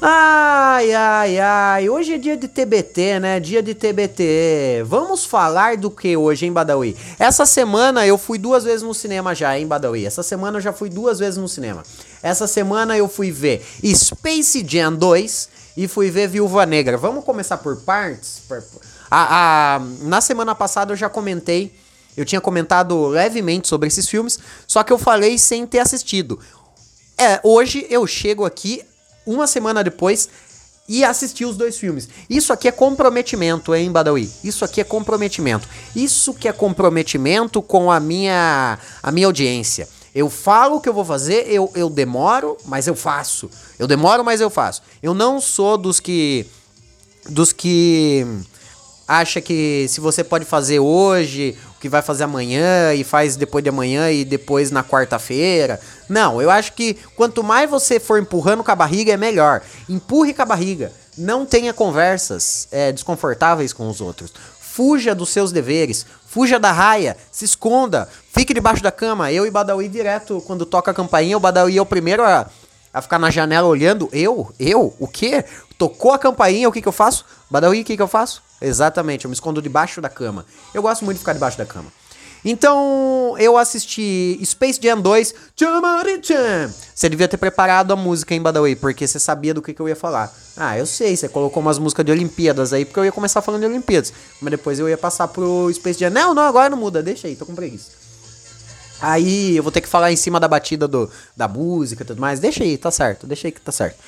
Ai, 0.00 0.92
ai, 0.92 1.38
ai. 1.38 1.88
Hoje 1.88 2.14
é 2.14 2.18
dia 2.18 2.36
de 2.36 2.46
TBT, 2.46 3.18
né? 3.18 3.40
Dia 3.40 3.62
de 3.62 3.74
TBT. 3.74 4.82
Vamos 4.84 5.24
falar 5.24 5.78
do 5.78 5.90
que 5.90 6.14
hoje, 6.14 6.44
hein, 6.44 6.52
Badawi? 6.52 6.94
Essa 7.18 7.46
semana 7.46 8.06
eu 8.06 8.18
fui 8.18 8.36
duas 8.36 8.64
vezes 8.64 8.82
no 8.82 8.92
cinema 8.92 9.34
já, 9.34 9.58
hein, 9.58 9.66
Badawi? 9.66 10.04
Essa 10.04 10.22
semana 10.22 10.58
eu 10.58 10.60
já 10.60 10.70
fui 10.70 10.90
duas 10.90 11.18
vezes 11.18 11.38
no 11.38 11.48
cinema. 11.48 11.82
Essa 12.22 12.46
semana 12.46 12.96
eu 12.96 13.08
fui 13.08 13.30
ver 13.30 13.64
Space 13.94 14.62
Jam 14.68 14.92
2 14.94 15.48
e 15.78 15.88
fui 15.88 16.10
ver 16.10 16.28
Viúva 16.28 16.66
Negra. 16.66 16.98
Vamos 16.98 17.24
começar 17.24 17.56
por 17.56 17.76
partes? 17.80 18.42
A, 19.10 19.76
a, 19.76 19.80
na 20.02 20.20
semana 20.20 20.54
passada 20.54 20.92
eu 20.92 20.96
já 20.96 21.08
comentei. 21.08 21.74
Eu 22.14 22.26
tinha 22.26 22.40
comentado 22.40 23.06
levemente 23.06 23.66
sobre 23.66 23.88
esses 23.88 24.08
filmes, 24.08 24.38
só 24.66 24.82
que 24.82 24.92
eu 24.92 24.98
falei 24.98 25.38
sem 25.38 25.66
ter 25.66 25.78
assistido. 25.78 26.38
É, 27.16 27.40
hoje 27.42 27.86
eu 27.88 28.06
chego 28.06 28.44
aqui 28.44 28.82
uma 29.26 29.46
semana 29.46 29.82
depois 29.82 30.28
e 30.88 31.04
assistir 31.04 31.44
os 31.44 31.56
dois 31.56 31.76
filmes. 31.76 32.08
Isso 32.30 32.52
aqui 32.52 32.68
é 32.68 32.72
comprometimento, 32.72 33.74
hein, 33.74 33.90
Badawi? 33.90 34.30
Isso 34.44 34.64
aqui 34.64 34.80
é 34.80 34.84
comprometimento. 34.84 35.68
Isso 35.94 36.32
que 36.32 36.48
é 36.48 36.52
comprometimento 36.52 37.60
com 37.60 37.90
a 37.90 37.98
minha, 37.98 38.78
a 39.02 39.10
minha 39.10 39.26
audiência. 39.26 39.88
Eu 40.14 40.30
falo 40.30 40.76
o 40.76 40.80
que 40.80 40.88
eu 40.88 40.94
vou 40.94 41.04
fazer, 41.04 41.46
eu, 41.48 41.70
eu 41.74 41.90
demoro, 41.90 42.56
mas 42.64 42.86
eu 42.86 42.94
faço. 42.94 43.50
Eu 43.78 43.86
demoro, 43.86 44.24
mas 44.24 44.40
eu 44.40 44.48
faço. 44.48 44.82
Eu 45.02 45.12
não 45.12 45.40
sou 45.40 45.76
dos 45.76 46.00
que. 46.00 46.46
dos 47.28 47.52
que 47.52 48.24
acha 49.06 49.40
que 49.40 49.86
se 49.88 50.00
você 50.00 50.24
pode 50.24 50.44
fazer 50.44 50.78
hoje, 50.80 51.56
que 51.80 51.88
vai 51.88 52.02
fazer 52.02 52.24
amanhã 52.24 52.94
e 52.94 53.04
faz 53.04 53.36
depois 53.36 53.62
de 53.62 53.70
amanhã 53.70 54.10
e 54.10 54.24
depois 54.24 54.70
na 54.70 54.82
quarta-feira. 54.82 55.80
Não, 56.08 56.40
eu 56.40 56.50
acho 56.50 56.72
que 56.72 56.94
quanto 57.14 57.42
mais 57.42 57.68
você 57.68 58.00
for 58.00 58.20
empurrando 58.20 58.64
com 58.64 58.70
a 58.70 58.76
barriga 58.76 59.12
é 59.12 59.16
melhor. 59.16 59.62
Empurre 59.88 60.32
com 60.32 60.42
a 60.42 60.46
barriga. 60.46 60.92
Não 61.16 61.46
tenha 61.46 61.72
conversas 61.72 62.68
é, 62.70 62.92
desconfortáveis 62.92 63.72
com 63.72 63.88
os 63.88 64.00
outros. 64.00 64.32
Fuja 64.60 65.14
dos 65.14 65.30
seus 65.30 65.52
deveres. 65.52 66.04
Fuja 66.26 66.58
da 66.58 66.70
raia. 66.70 67.16
Se 67.32 67.44
esconda. 67.44 68.08
Fique 68.32 68.52
debaixo 68.52 68.82
da 68.82 68.92
cama. 68.92 69.32
Eu 69.32 69.46
e 69.46 69.50
Badawi 69.50 69.88
direto, 69.88 70.42
quando 70.46 70.66
toca 70.66 70.90
a 70.90 70.94
campainha, 70.94 71.36
o 71.36 71.40
Badawi 71.40 71.78
é 71.78 71.80
o 71.80 71.86
primeiro 71.86 72.22
a, 72.22 72.46
a 72.92 73.00
ficar 73.00 73.18
na 73.18 73.30
janela 73.30 73.66
olhando. 73.66 74.08
Eu? 74.12 74.52
Eu? 74.58 74.94
O 74.98 75.08
quê? 75.08 75.44
Tocou 75.78 76.12
a 76.12 76.18
campainha, 76.18 76.68
o 76.68 76.72
que, 76.72 76.82
que 76.82 76.88
eu 76.88 76.92
faço? 76.92 77.24
Badawi, 77.50 77.80
o 77.80 77.84
que, 77.84 77.96
que 77.96 78.02
eu 78.02 78.08
faço? 78.08 78.42
Exatamente, 78.60 79.24
eu 79.24 79.28
me 79.28 79.34
escondo 79.34 79.60
debaixo 79.60 80.00
da 80.00 80.08
cama. 80.08 80.46
Eu 80.72 80.82
gosto 80.82 81.04
muito 81.04 81.16
de 81.16 81.20
ficar 81.20 81.32
debaixo 81.32 81.58
da 81.58 81.66
cama. 81.66 81.92
Então, 82.48 83.34
eu 83.38 83.58
assisti 83.58 84.38
Space 84.44 84.78
Jam 84.80 85.00
2. 85.00 85.34
Você 86.94 87.08
devia 87.08 87.26
ter 87.26 87.36
preparado 87.36 87.92
a 87.92 87.96
música 87.96 88.34
em 88.34 88.40
Badawi, 88.40 88.76
porque 88.76 89.04
você 89.04 89.18
sabia 89.18 89.52
do 89.52 89.60
que, 89.60 89.74
que 89.74 89.80
eu 89.80 89.88
ia 89.88 89.96
falar. 89.96 90.32
Ah, 90.56 90.78
eu 90.78 90.86
sei, 90.86 91.16
você 91.16 91.28
colocou 91.28 91.60
umas 91.60 91.76
músicas 91.76 92.06
de 92.06 92.12
Olimpíadas 92.12 92.72
aí, 92.72 92.84
porque 92.84 93.00
eu 93.00 93.04
ia 93.04 93.10
começar 93.10 93.42
falando 93.42 93.62
de 93.62 93.66
Olimpíadas. 93.66 94.12
Mas 94.40 94.52
depois 94.52 94.78
eu 94.78 94.88
ia 94.88 94.96
passar 94.96 95.26
pro 95.26 95.68
Space 95.74 95.98
Jam. 95.98 96.10
Não, 96.10 96.32
não, 96.32 96.44
agora 96.44 96.70
não 96.70 96.78
muda, 96.78 97.02
deixa 97.02 97.26
aí, 97.26 97.34
tô 97.34 97.44
com 97.44 97.54
preguiça. 97.54 97.90
Aí 99.00 99.56
eu 99.56 99.62
vou 99.62 99.72
ter 99.72 99.80
que 99.80 99.88
falar 99.88 100.12
em 100.12 100.16
cima 100.16 100.38
da 100.38 100.46
batida 100.46 100.86
do, 100.86 101.10
da 101.36 101.48
música 101.48 102.04
e 102.04 102.06
tudo 102.06 102.20
mais. 102.20 102.38
Deixa 102.38 102.62
aí, 102.62 102.78
tá 102.78 102.92
certo, 102.92 103.26
deixa 103.26 103.48
aí 103.48 103.52
que 103.52 103.60
tá 103.60 103.72
certo. 103.72 103.98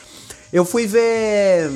Eu 0.52 0.64
fui 0.64 0.86
ver. 0.86 1.70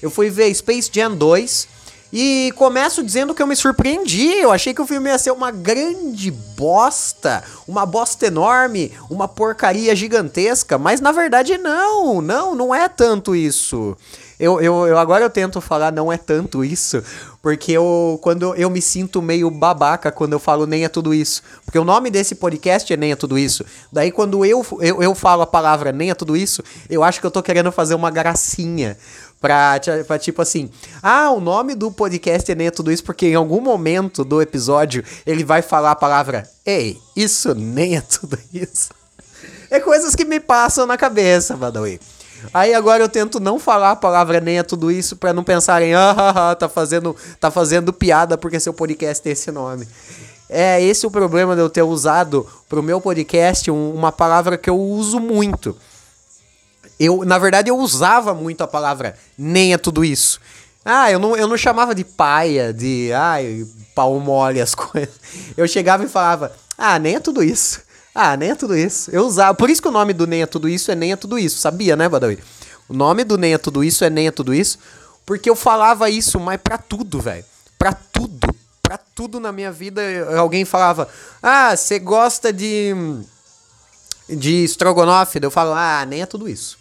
Eu 0.00 0.10
fui 0.10 0.30
ver 0.30 0.52
Space 0.54 0.90
Jam 0.92 1.14
2. 1.14 1.75
E 2.18 2.50
começo 2.52 3.04
dizendo 3.04 3.34
que 3.34 3.42
eu 3.42 3.46
me 3.46 3.54
surpreendi. 3.54 4.38
Eu 4.38 4.50
achei 4.50 4.72
que 4.72 4.80
o 4.80 4.86
filme 4.86 5.10
ia 5.10 5.18
ser 5.18 5.32
uma 5.32 5.50
grande 5.50 6.30
bosta, 6.30 7.44
uma 7.68 7.84
bosta 7.84 8.26
enorme, 8.26 8.90
uma 9.10 9.28
porcaria 9.28 9.94
gigantesca, 9.94 10.78
mas 10.78 10.98
na 10.98 11.12
verdade 11.12 11.58
não, 11.58 12.22
não, 12.22 12.54
não 12.54 12.74
é 12.74 12.88
tanto 12.88 13.36
isso. 13.36 13.94
Eu, 14.38 14.60
eu, 14.60 14.86
eu 14.86 14.98
agora 14.98 15.24
eu 15.24 15.30
tento 15.30 15.60
falar 15.62 15.90
não 15.90 16.12
é 16.12 16.18
tanto 16.18 16.62
isso, 16.62 17.02
porque 17.40 17.72
eu 17.72 18.18
quando 18.22 18.54
eu 18.54 18.68
me 18.68 18.82
sinto 18.82 19.22
meio 19.22 19.50
babaca 19.50 20.12
quando 20.12 20.34
eu 20.34 20.38
falo 20.38 20.66
nem 20.66 20.84
é 20.84 20.88
tudo 20.88 21.14
isso. 21.14 21.42
Porque 21.64 21.78
o 21.78 21.84
nome 21.84 22.10
desse 22.10 22.34
podcast 22.34 22.92
é 22.92 22.96
nem 22.96 23.12
é 23.12 23.16
tudo 23.16 23.38
isso. 23.38 23.64
Daí 23.90 24.10
quando 24.10 24.44
eu, 24.44 24.64
eu, 24.80 25.02
eu 25.02 25.14
falo 25.14 25.42
a 25.42 25.46
palavra 25.46 25.90
nem 25.90 26.10
é 26.10 26.14
tudo 26.14 26.36
isso, 26.36 26.62
eu 26.88 27.02
acho 27.02 27.18
que 27.18 27.26
eu 27.26 27.30
tô 27.30 27.42
querendo 27.42 27.72
fazer 27.72 27.94
uma 27.94 28.10
gracinha. 28.10 28.98
Pra, 29.46 29.78
pra, 30.04 30.18
tipo 30.18 30.42
assim, 30.42 30.68
ah, 31.00 31.30
o 31.30 31.38
nome 31.38 31.76
do 31.76 31.92
podcast 31.92 32.50
é 32.50 32.54
nem 32.56 32.66
é 32.66 32.70
tudo 32.72 32.90
isso, 32.90 33.04
porque 33.04 33.26
em 33.26 33.36
algum 33.36 33.60
momento 33.60 34.24
do 34.24 34.42
episódio 34.42 35.04
ele 35.24 35.44
vai 35.44 35.62
falar 35.62 35.92
a 35.92 35.94
palavra 35.94 36.50
Ei, 36.66 36.98
isso 37.14 37.54
nem 37.54 37.96
é 37.96 38.00
tudo 38.00 38.36
isso. 38.52 38.88
É 39.70 39.78
coisas 39.78 40.16
que 40.16 40.24
me 40.24 40.40
passam 40.40 40.84
na 40.84 40.96
cabeça, 40.96 41.56
Badawi. 41.56 42.00
Aí 42.52 42.74
agora 42.74 43.04
eu 43.04 43.08
tento 43.08 43.38
não 43.38 43.60
falar 43.60 43.92
a 43.92 43.96
palavra 43.96 44.40
nem 44.40 44.58
é 44.58 44.64
tudo 44.64 44.90
isso 44.90 45.14
para 45.14 45.32
não 45.32 45.44
pensarem, 45.44 45.94
ah, 45.94 46.56
tá 46.58 46.68
fazendo, 46.68 47.14
tá 47.38 47.48
fazendo 47.48 47.92
piada 47.92 48.36
porque 48.36 48.58
seu 48.58 48.74
podcast 48.74 49.22
tem 49.22 49.32
esse 49.32 49.52
nome. 49.52 49.86
É 50.50 50.82
esse 50.82 51.06
o 51.06 51.10
problema 51.10 51.54
de 51.54 51.60
eu 51.60 51.70
ter 51.70 51.82
usado 51.82 52.44
pro 52.68 52.82
meu 52.82 53.00
podcast 53.00 53.70
um, 53.70 53.94
uma 53.94 54.10
palavra 54.10 54.58
que 54.58 54.68
eu 54.68 54.76
uso 54.76 55.20
muito. 55.20 55.76
Eu, 56.98 57.24
na 57.24 57.38
verdade, 57.38 57.70
eu 57.70 57.76
usava 57.76 58.32
muito 58.34 58.62
a 58.62 58.66
palavra 58.66 59.16
nem 59.36 59.72
é 59.72 59.78
tudo 59.78 60.04
isso. 60.04 60.40
Ah, 60.84 61.10
eu 61.10 61.18
não, 61.18 61.36
eu 61.36 61.48
não 61.48 61.56
chamava 61.56 61.94
de 61.94 62.04
paia, 62.04 62.72
de 62.72 63.12
ai, 63.12 63.66
pau 63.94 64.18
mole 64.20 64.60
as 64.60 64.72
coisas. 64.74 65.14
Eu 65.56 65.66
chegava 65.66 66.04
e 66.04 66.08
falava, 66.08 66.52
ah, 66.78 66.98
nem 66.98 67.16
é 67.16 67.20
tudo 67.20 67.42
isso. 67.42 67.80
Ah, 68.14 68.34
nem 68.34 68.50
é 68.50 68.54
tudo 68.54 68.74
isso. 68.74 69.10
Eu 69.10 69.26
usava. 69.26 69.54
Por 69.54 69.68
isso 69.68 69.82
que 69.82 69.88
o 69.88 69.90
nome 69.90 70.14
do 70.14 70.26
nem 70.26 70.40
é 70.40 70.46
tudo 70.46 70.68
isso 70.68 70.90
é 70.90 70.94
nem 70.94 71.12
é 71.12 71.16
tudo 71.16 71.38
isso. 71.38 71.58
Sabia, 71.58 71.96
né, 71.96 72.08
Badawi? 72.08 72.38
O 72.88 72.94
nome 72.94 73.24
do 73.24 73.36
nem 73.36 73.52
é 73.52 73.58
tudo 73.58 73.84
isso 73.84 74.04
é 74.04 74.08
nem 74.10 74.28
é 74.28 74.30
tudo 74.30 74.54
isso. 74.54 74.78
Porque 75.26 75.50
eu 75.50 75.56
falava 75.56 76.08
isso, 76.08 76.40
mas 76.40 76.58
pra 76.62 76.78
tudo, 76.78 77.20
velho. 77.20 77.44
Pra 77.78 77.92
tudo. 77.92 78.48
Pra 78.80 78.96
tudo 78.96 79.38
na 79.38 79.52
minha 79.52 79.70
vida, 79.70 80.00
alguém 80.38 80.64
falava: 80.64 81.08
Ah, 81.42 81.76
você 81.76 81.98
gosta 81.98 82.52
de. 82.52 82.94
de 84.28 84.64
estrogonofe? 84.64 85.38
Eu 85.42 85.50
falo: 85.50 85.74
Ah, 85.74 86.06
nem 86.08 86.22
é 86.22 86.26
tudo 86.26 86.48
isso. 86.48 86.78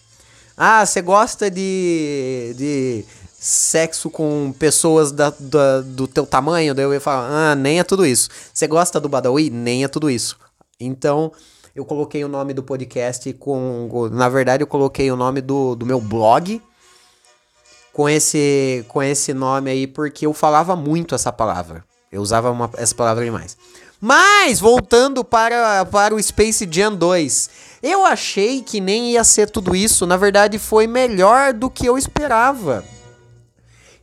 Ah, 0.57 0.85
você 0.85 1.01
gosta 1.01 1.49
de. 1.49 2.53
de 2.57 3.05
sexo 3.37 4.09
com 4.09 4.53
pessoas 4.57 5.11
da, 5.11 5.31
da, 5.39 5.81
do 5.81 6.07
teu 6.07 6.25
tamanho? 6.25 6.73
Daí 6.73 6.85
eu 6.85 6.93
ia 6.93 7.01
falar: 7.01 7.51
Ah, 7.51 7.55
nem 7.55 7.79
é 7.79 7.83
tudo 7.83 8.05
isso. 8.05 8.29
Você 8.53 8.67
gosta 8.67 8.99
do 8.99 9.09
Badawi? 9.09 9.49
Nem 9.49 9.83
é 9.83 9.87
tudo 9.87 10.09
isso. 10.09 10.37
Então, 10.79 11.31
eu 11.75 11.83
coloquei 11.85 12.23
o 12.23 12.29
nome 12.29 12.53
do 12.53 12.63
podcast 12.63 13.31
com. 13.33 14.09
Na 14.11 14.29
verdade, 14.29 14.63
eu 14.63 14.67
coloquei 14.67 15.11
o 15.11 15.15
nome 15.15 15.41
do, 15.41 15.75
do 15.75 15.85
meu 15.85 15.99
blog 15.99 16.61
com 17.91 18.09
esse, 18.09 18.85
com 18.89 19.01
esse 19.01 19.33
nome 19.33 19.71
aí, 19.71 19.87
porque 19.87 20.25
eu 20.25 20.33
falava 20.33 20.75
muito 20.75 21.15
essa 21.15 21.31
palavra. 21.31 21.83
Eu 22.11 22.21
usava 22.21 22.51
uma, 22.51 22.69
essa 22.77 22.95
palavra 22.95 23.23
demais. 23.23 23.57
Mas, 23.99 24.59
voltando 24.59 25.23
para, 25.23 25.85
para 25.85 26.13
o 26.13 26.21
Space 26.21 26.67
Jam 26.69 26.95
2. 26.95 27.49
Eu 27.87 28.03
achei 28.03 28.63
que 28.63 28.81
nem 28.81 29.11
ia 29.11 29.23
ser 29.23 29.47
tudo 29.47 29.75
isso. 29.75 30.07
Na 30.07 30.17
verdade, 30.17 30.57
foi 30.57 30.87
melhor 30.87 31.53
do 31.53 31.69
que 31.69 31.85
eu 31.85 31.99
esperava. 31.99 32.83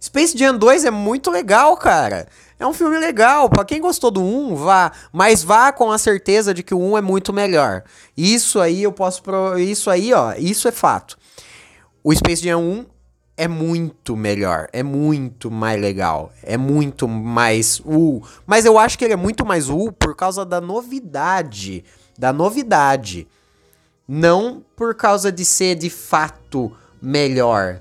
Space 0.01 0.39
Jam 0.39 0.57
2 0.57 0.85
é 0.85 0.91
muito 0.93 1.33
legal, 1.33 1.77
cara. 1.77 2.29
É 2.61 2.65
um 2.65 2.73
filme 2.73 2.97
legal. 2.97 3.51
Para 3.51 3.65
quem 3.65 3.81
gostou 3.81 4.13
do 4.13 4.23
1, 4.23 4.55
vá. 4.55 4.93
Mas 5.13 5.43
vá 5.43 5.73
com 5.73 5.91
a 5.91 5.99
certeza 5.99 6.55
de 6.55 6.63
que 6.63 6.73
o 6.73 6.79
1 6.79 6.99
é 6.99 7.01
muito 7.01 7.33
melhor. 7.33 7.83
Isso 8.17 8.61
aí 8.61 8.85
eu 8.85 8.93
posso. 8.93 9.21
Pro... 9.21 9.59
Isso 9.59 9.91
aí, 9.91 10.13
ó. 10.13 10.33
Isso 10.39 10.69
é 10.69 10.71
fato. 10.71 11.19
O 12.05 12.15
Space 12.15 12.41
Jam 12.41 12.61
1 12.61 12.87
é 13.37 13.49
muito 13.49 14.17
melhor, 14.17 14.69
é 14.73 14.85
muito 14.85 15.51
mais 15.51 15.81
legal, 15.81 16.31
é 16.43 16.57
muito 16.57 17.09
mais 17.09 17.81
uh, 17.81 18.23
mas 18.47 18.67
eu 18.67 18.79
acho 18.79 18.99
que 18.99 19.05
ele 19.05 19.15
é 19.15 19.17
muito 19.17 19.45
mais 19.45 19.71
uh 19.71 19.91
por 19.91 20.15
causa 20.15 20.45
da 20.45 20.61
novidade, 20.61 21.83
da 22.17 22.31
novidade, 22.31 23.27
não 24.09 24.65
por 24.77 24.95
causa 24.95 25.31
de 25.31 25.45
ser 25.45 25.75
de 25.75 25.91
fato 25.91 26.73
melhor. 27.01 27.79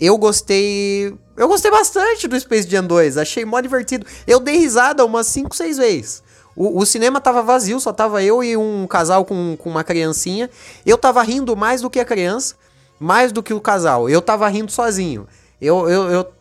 Eu 0.00 0.16
gostei, 0.16 1.14
eu 1.36 1.48
gostei 1.48 1.70
bastante 1.70 2.28
do 2.28 2.38
Space 2.38 2.68
Jam 2.68 2.84
2, 2.84 3.18
achei 3.18 3.44
mó 3.44 3.60
divertido. 3.60 4.06
Eu 4.26 4.38
dei 4.40 4.56
risada 4.56 5.04
umas 5.04 5.26
5, 5.26 5.54
6 5.54 5.78
vezes. 5.78 6.22
O, 6.54 6.80
o, 6.80 6.86
cinema 6.86 7.20
tava 7.20 7.42
vazio, 7.42 7.78
só 7.78 7.92
tava 7.92 8.22
eu 8.22 8.42
e 8.42 8.56
um 8.56 8.86
casal 8.86 9.24
com, 9.24 9.56
com 9.56 9.70
uma 9.70 9.84
criancinha. 9.84 10.50
Eu 10.84 10.98
tava 10.98 11.22
rindo 11.22 11.56
mais 11.56 11.80
do 11.82 11.90
que 11.90 12.00
a 12.00 12.04
criança 12.04 12.56
mais 12.98 13.32
do 13.32 13.42
que 13.42 13.54
o 13.54 13.60
casal. 13.60 14.08
Eu 14.08 14.20
tava 14.20 14.48
rindo 14.48 14.72
sozinho. 14.72 15.26
Eu, 15.60 15.88
eu, 15.88 16.10
eu, 16.10 16.32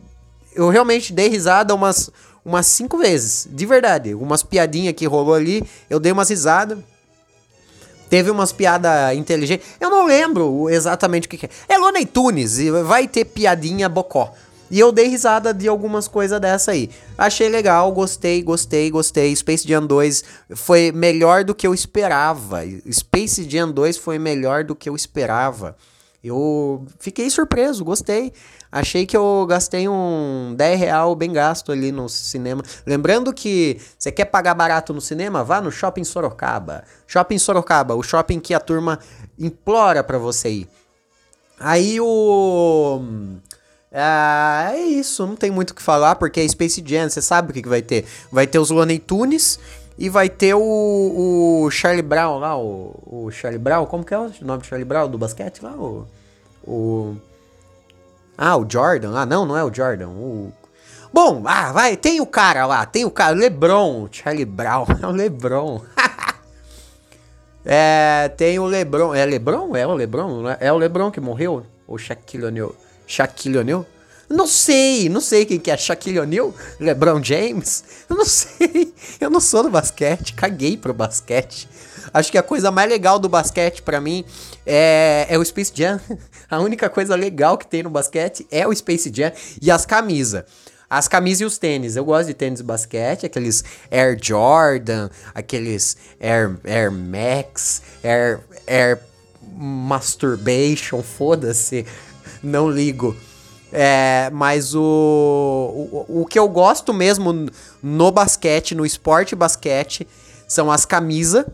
eu 0.55 0.69
realmente 0.69 1.13
dei 1.13 1.27
risada 1.27 1.73
umas, 1.73 2.09
umas 2.43 2.65
cinco 2.67 2.97
vezes. 2.97 3.47
De 3.51 3.65
verdade. 3.65 4.15
Umas 4.15 4.43
piadinhas 4.43 4.95
que 4.95 5.05
rolou 5.05 5.35
ali, 5.35 5.63
eu 5.89 5.99
dei 5.99 6.11
umas 6.11 6.29
risadas. 6.29 6.79
Teve 8.09 8.31
umas 8.31 8.51
piadas 8.51 9.15
inteligentes. 9.15 9.67
Eu 9.79 9.89
não 9.89 10.05
lembro 10.05 10.69
exatamente 10.69 11.27
o 11.27 11.29
que, 11.29 11.37
que 11.37 11.45
é. 11.45 11.49
É 11.69 11.77
Looney 11.77 12.05
Tunes, 12.05 12.57
vai 12.85 13.07
ter 13.07 13.25
piadinha 13.25 13.89
bocó. 13.89 14.33
E 14.69 14.79
eu 14.79 14.91
dei 14.91 15.07
risada 15.07 15.53
de 15.53 15.67
algumas 15.67 16.07
coisas 16.07 16.39
dessa 16.41 16.71
aí. 16.71 16.89
Achei 17.17 17.47
legal, 17.47 17.91
gostei, 17.91 18.41
gostei, 18.41 18.89
gostei. 18.89 19.33
Space 19.35 19.67
Jam 19.67 19.85
2 19.85 20.23
foi 20.55 20.91
melhor 20.91 21.43
do 21.43 21.55
que 21.55 21.65
eu 21.65 21.73
esperava. 21.73 22.63
Space 22.91 23.49
Jam 23.49 23.71
2 23.71 23.97
foi 23.97 24.19
melhor 24.19 24.63
do 24.65 24.75
que 24.75 24.89
eu 24.89 24.95
esperava. 24.95 25.75
Eu 26.23 26.85
fiquei 26.99 27.29
surpreso, 27.29 27.85
gostei. 27.85 28.33
Achei 28.71 29.05
que 29.05 29.15
eu 29.15 29.45
gastei 29.47 29.87
um 29.87 30.53
10 30.57 30.79
real 30.79 31.15
bem 31.15 31.31
gasto 31.31 31.71
ali 31.71 31.91
no 31.91 32.09
cinema. 32.09 32.63
Lembrando 32.85 33.33
que 33.33 33.79
você 33.97 34.11
quer 34.11 34.25
pagar 34.25 34.53
barato 34.53 34.93
no 34.93 34.99
cinema? 34.99 35.43
Vá 35.43 35.61
no 35.61 35.71
Shopping 35.71 36.03
Sorocaba. 36.03 36.83
Shopping 37.05 37.37
Sorocaba, 37.37 37.95
o 37.95 38.03
shopping 38.03 38.39
que 38.39 38.53
a 38.53 38.59
turma 38.59 38.99
implora 39.39 40.03
pra 40.03 40.17
você 40.17 40.49
ir. 40.49 40.69
Aí 41.59 41.99
o. 41.99 43.01
Ah, 43.91 44.71
é 44.73 44.79
isso, 44.79 45.25
não 45.25 45.35
tem 45.35 45.49
muito 45.49 45.71
o 45.71 45.73
que 45.73 45.81
falar, 45.81 46.15
porque 46.15 46.41
é 46.41 46.47
Space 46.47 46.83
Jam, 46.85 47.09
você 47.09 47.21
sabe 47.21 47.51
o 47.51 47.53
que, 47.53 47.61
que 47.61 47.69
vai 47.69 47.81
ter. 47.81 48.05
Vai 48.31 48.45
ter 48.45 48.59
os 48.59 48.69
Looney 48.69 48.99
Tunes 48.99 49.57
e 49.97 50.09
vai 50.09 50.29
ter 50.29 50.53
o, 50.53 51.63
o 51.65 51.71
Charlie 51.71 52.03
Brown 52.03 52.37
lá, 52.37 52.57
o, 52.57 52.93
o 53.05 53.31
Charlie 53.31 53.57
Brown, 53.57 53.85
como 53.87 54.03
que 54.03 54.13
é 54.13 54.19
o 54.19 54.31
nome 54.41 54.61
do 54.61 54.65
Charlie 54.65 54.85
Brown 54.85 55.09
do 55.09 55.17
basquete 55.17 55.63
lá? 55.63 55.71
O, 55.71 56.05
o. 56.63 57.17
Ah, 58.37 58.55
o 58.55 58.69
Jordan. 58.69 59.13
Ah, 59.15 59.25
não, 59.25 59.45
não 59.45 59.57
é 59.57 59.63
o 59.63 59.73
Jordan. 59.73 60.09
O. 60.09 60.53
Bom, 61.11 61.41
ah, 61.47 61.71
vai, 61.71 61.97
tem 61.97 62.21
o 62.21 62.27
cara 62.27 62.67
lá, 62.67 62.85
tem 62.85 63.05
o 63.05 63.09
cara, 63.09 63.33
LeBron, 63.33 64.07
Charlie 64.11 64.45
Brown, 64.45 64.85
é 65.01 65.07
o 65.07 65.11
LeBron. 65.11 65.81
é, 67.65 68.29
tem 68.37 68.59
o 68.59 68.65
LeBron, 68.65 69.15
é 69.15 69.25
LeBron? 69.25 69.75
É 69.75 69.87
o 69.87 69.93
LeBron? 69.95 70.49
É? 70.49 70.57
é 70.67 70.73
o 70.73 70.77
LeBron 70.77 71.09
que 71.09 71.19
morreu? 71.19 71.65
Ou 71.87 71.97
Shaquille 71.97 72.45
O'Neal? 72.45 72.75
Shaquille 73.07 73.57
O'Neal? 73.57 73.85
Não 74.29 74.45
sei, 74.45 75.07
não 75.07 75.21
sei 75.21 75.45
quem 75.45 75.57
que 75.57 75.71
é 75.71 75.77
Shaquille 75.77 76.19
O'Neal, 76.19 76.53
LeBron 76.79 77.23
James, 77.23 77.83
eu 78.09 78.15
não 78.17 78.25
sei. 78.25 78.93
Eu 79.21 79.29
não 79.29 79.39
sou 79.39 79.63
do 79.63 79.69
basquete, 79.69 80.33
caguei 80.33 80.75
pro 80.75 80.93
basquete. 80.93 81.67
Acho 82.13 82.31
que 82.31 82.37
a 82.37 82.43
coisa 82.43 82.69
mais 82.69 82.89
legal 82.89 83.19
do 83.19 83.29
basquete 83.29 83.81
para 83.81 84.01
mim 84.01 84.25
é, 84.65 85.27
é 85.29 85.37
o 85.37 85.45
Space 85.45 85.71
Jam. 85.73 85.99
A 86.49 86.59
única 86.59 86.89
coisa 86.89 87.15
legal 87.15 87.57
que 87.57 87.67
tem 87.67 87.83
no 87.83 87.89
basquete 87.89 88.47
é 88.51 88.67
o 88.67 88.75
Space 88.75 89.11
Jam 89.13 89.31
e 89.61 89.69
as 89.69 89.85
camisas. 89.85 90.43
As 90.89 91.07
camisas 91.07 91.41
e 91.41 91.45
os 91.45 91.57
tênis. 91.57 91.95
Eu 91.95 92.05
gosto 92.05 92.27
de 92.27 92.33
tênis 92.33 92.59
de 92.59 92.65
basquete, 92.65 93.25
aqueles 93.25 93.63
Air 93.91 94.17
Jordan, 94.21 95.09
aqueles 95.35 95.97
Air, 96.19 96.57
Air 96.63 96.91
Max, 96.91 97.81
Air, 98.03 98.39
Air 98.65 98.99
Masturbation, 99.53 101.03
foda-se, 101.03 101.85
não 102.41 102.69
ligo. 102.69 103.15
É, 103.71 104.29
mas 104.31 104.73
o, 104.73 104.81
o, 104.81 106.21
o 106.21 106.25
que 106.25 106.39
eu 106.39 106.47
gosto 106.47 106.93
mesmo 106.93 107.49
no 107.83 108.11
basquete, 108.11 108.73
no 108.73 108.85
esporte 108.85 109.35
basquete, 109.35 110.07
são 110.47 110.71
as 110.71 110.85
camisas 110.85 111.45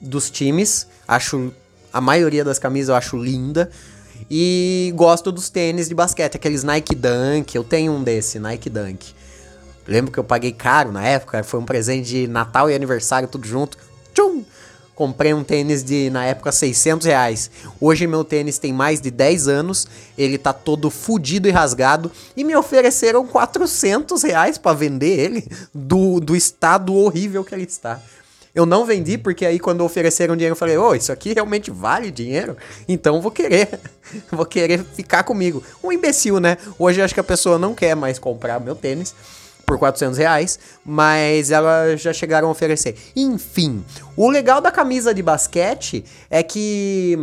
dos 0.00 0.30
times. 0.30 0.86
Acho 1.08 1.52
a 1.92 2.00
maioria 2.00 2.44
das 2.44 2.58
camisas 2.58 2.90
eu 2.90 2.94
acho 2.94 3.16
linda. 3.16 3.70
E 4.30 4.92
gosto 4.94 5.30
dos 5.30 5.48
tênis 5.48 5.88
de 5.88 5.94
basquete, 5.94 6.36
aqueles 6.36 6.62
Nike 6.62 6.94
Dunk. 6.94 7.54
Eu 7.54 7.64
tenho 7.64 7.92
um 7.92 8.02
desse, 8.02 8.38
Nike 8.38 8.68
Dunk. 8.68 9.14
Lembro 9.86 10.10
que 10.10 10.18
eu 10.18 10.24
paguei 10.24 10.52
caro 10.52 10.90
na 10.90 11.06
época, 11.06 11.44
foi 11.44 11.60
um 11.60 11.64
presente 11.64 12.08
de 12.08 12.26
Natal 12.26 12.68
e 12.68 12.74
aniversário, 12.74 13.28
tudo 13.28 13.46
junto. 13.46 13.78
Tchum! 14.12 14.44
Comprei 14.96 15.34
um 15.34 15.44
tênis 15.44 15.84
de, 15.84 16.08
na 16.08 16.24
época, 16.24 16.50
600 16.50 17.06
reais. 17.06 17.50
Hoje 17.78 18.06
meu 18.06 18.24
tênis 18.24 18.58
tem 18.58 18.72
mais 18.72 18.98
de 18.98 19.10
10 19.10 19.46
anos, 19.46 19.86
ele 20.16 20.38
tá 20.38 20.54
todo 20.54 20.90
fudido 20.90 21.46
e 21.46 21.50
rasgado, 21.50 22.10
e 22.34 22.42
me 22.42 22.56
ofereceram 22.56 23.26
400 23.26 24.22
reais 24.22 24.56
pra 24.56 24.72
vender 24.72 25.20
ele, 25.20 25.46
do, 25.74 26.18
do 26.18 26.34
estado 26.34 26.94
horrível 26.94 27.44
que 27.44 27.54
ele 27.54 27.64
está. 27.64 28.00
Eu 28.54 28.64
não 28.64 28.86
vendi 28.86 29.18
porque 29.18 29.44
aí 29.44 29.58
quando 29.58 29.84
ofereceram 29.84 30.34
dinheiro 30.34 30.54
eu 30.54 30.58
falei, 30.58 30.78
ô, 30.78 30.88
oh, 30.88 30.94
isso 30.94 31.12
aqui 31.12 31.34
realmente 31.34 31.70
vale 31.70 32.10
dinheiro? 32.10 32.56
Então 32.88 33.20
vou 33.20 33.30
querer, 33.30 33.78
vou 34.32 34.46
querer 34.46 34.82
ficar 34.82 35.24
comigo. 35.24 35.62
Um 35.84 35.92
imbecil, 35.92 36.40
né? 36.40 36.56
Hoje 36.78 37.02
acho 37.02 37.12
que 37.12 37.20
a 37.20 37.24
pessoa 37.24 37.58
não 37.58 37.74
quer 37.74 37.94
mais 37.94 38.18
comprar 38.18 38.58
meu 38.58 38.74
tênis 38.74 39.14
por 39.66 39.78
400 39.78 40.16
reais, 40.16 40.58
mas 40.84 41.50
elas 41.50 42.00
já 42.00 42.12
chegaram 42.12 42.48
a 42.48 42.50
oferecer. 42.52 42.96
Enfim, 43.16 43.84
o 44.16 44.30
legal 44.30 44.60
da 44.60 44.70
camisa 44.70 45.12
de 45.12 45.22
basquete 45.22 46.04
é 46.30 46.42
que 46.42 47.18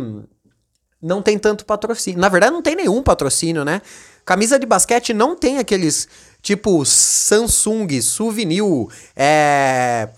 não 1.00 1.22
tem 1.22 1.38
tanto 1.38 1.64
patrocínio. 1.64 2.20
Na 2.20 2.28
verdade, 2.28 2.52
não 2.52 2.62
tem 2.62 2.76
nenhum 2.76 3.02
patrocínio, 3.02 3.64
né? 3.64 3.80
Camisa 4.24 4.58
de 4.58 4.66
basquete 4.66 5.12
não 5.12 5.34
tem 5.34 5.58
aqueles 5.58 6.06
tipo 6.40 6.84
Samsung, 6.84 8.00
Souvenir, 8.00 8.62
é 9.16 10.08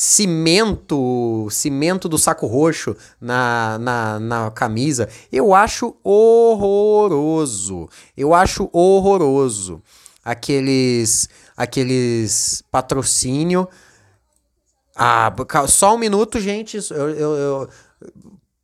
cimento, 0.00 1.46
cimento 1.50 2.08
do 2.08 2.16
saco 2.16 2.46
roxo 2.46 2.96
na, 3.20 3.78
na, 3.78 4.18
na 4.18 4.50
camisa. 4.50 5.10
Eu 5.30 5.52
acho 5.52 5.94
horroroso. 6.02 7.86
Eu 8.16 8.32
acho 8.32 8.70
horroroso. 8.72 9.82
Aqueles 10.24 11.28
aqueles 11.56 12.62
patrocínio. 12.70 13.68
Ah, 14.94 15.32
só 15.66 15.94
um 15.94 15.98
minuto, 15.98 16.38
gente. 16.38 16.76
Eu, 16.76 17.10
eu, 17.10 17.36
eu... 17.36 17.68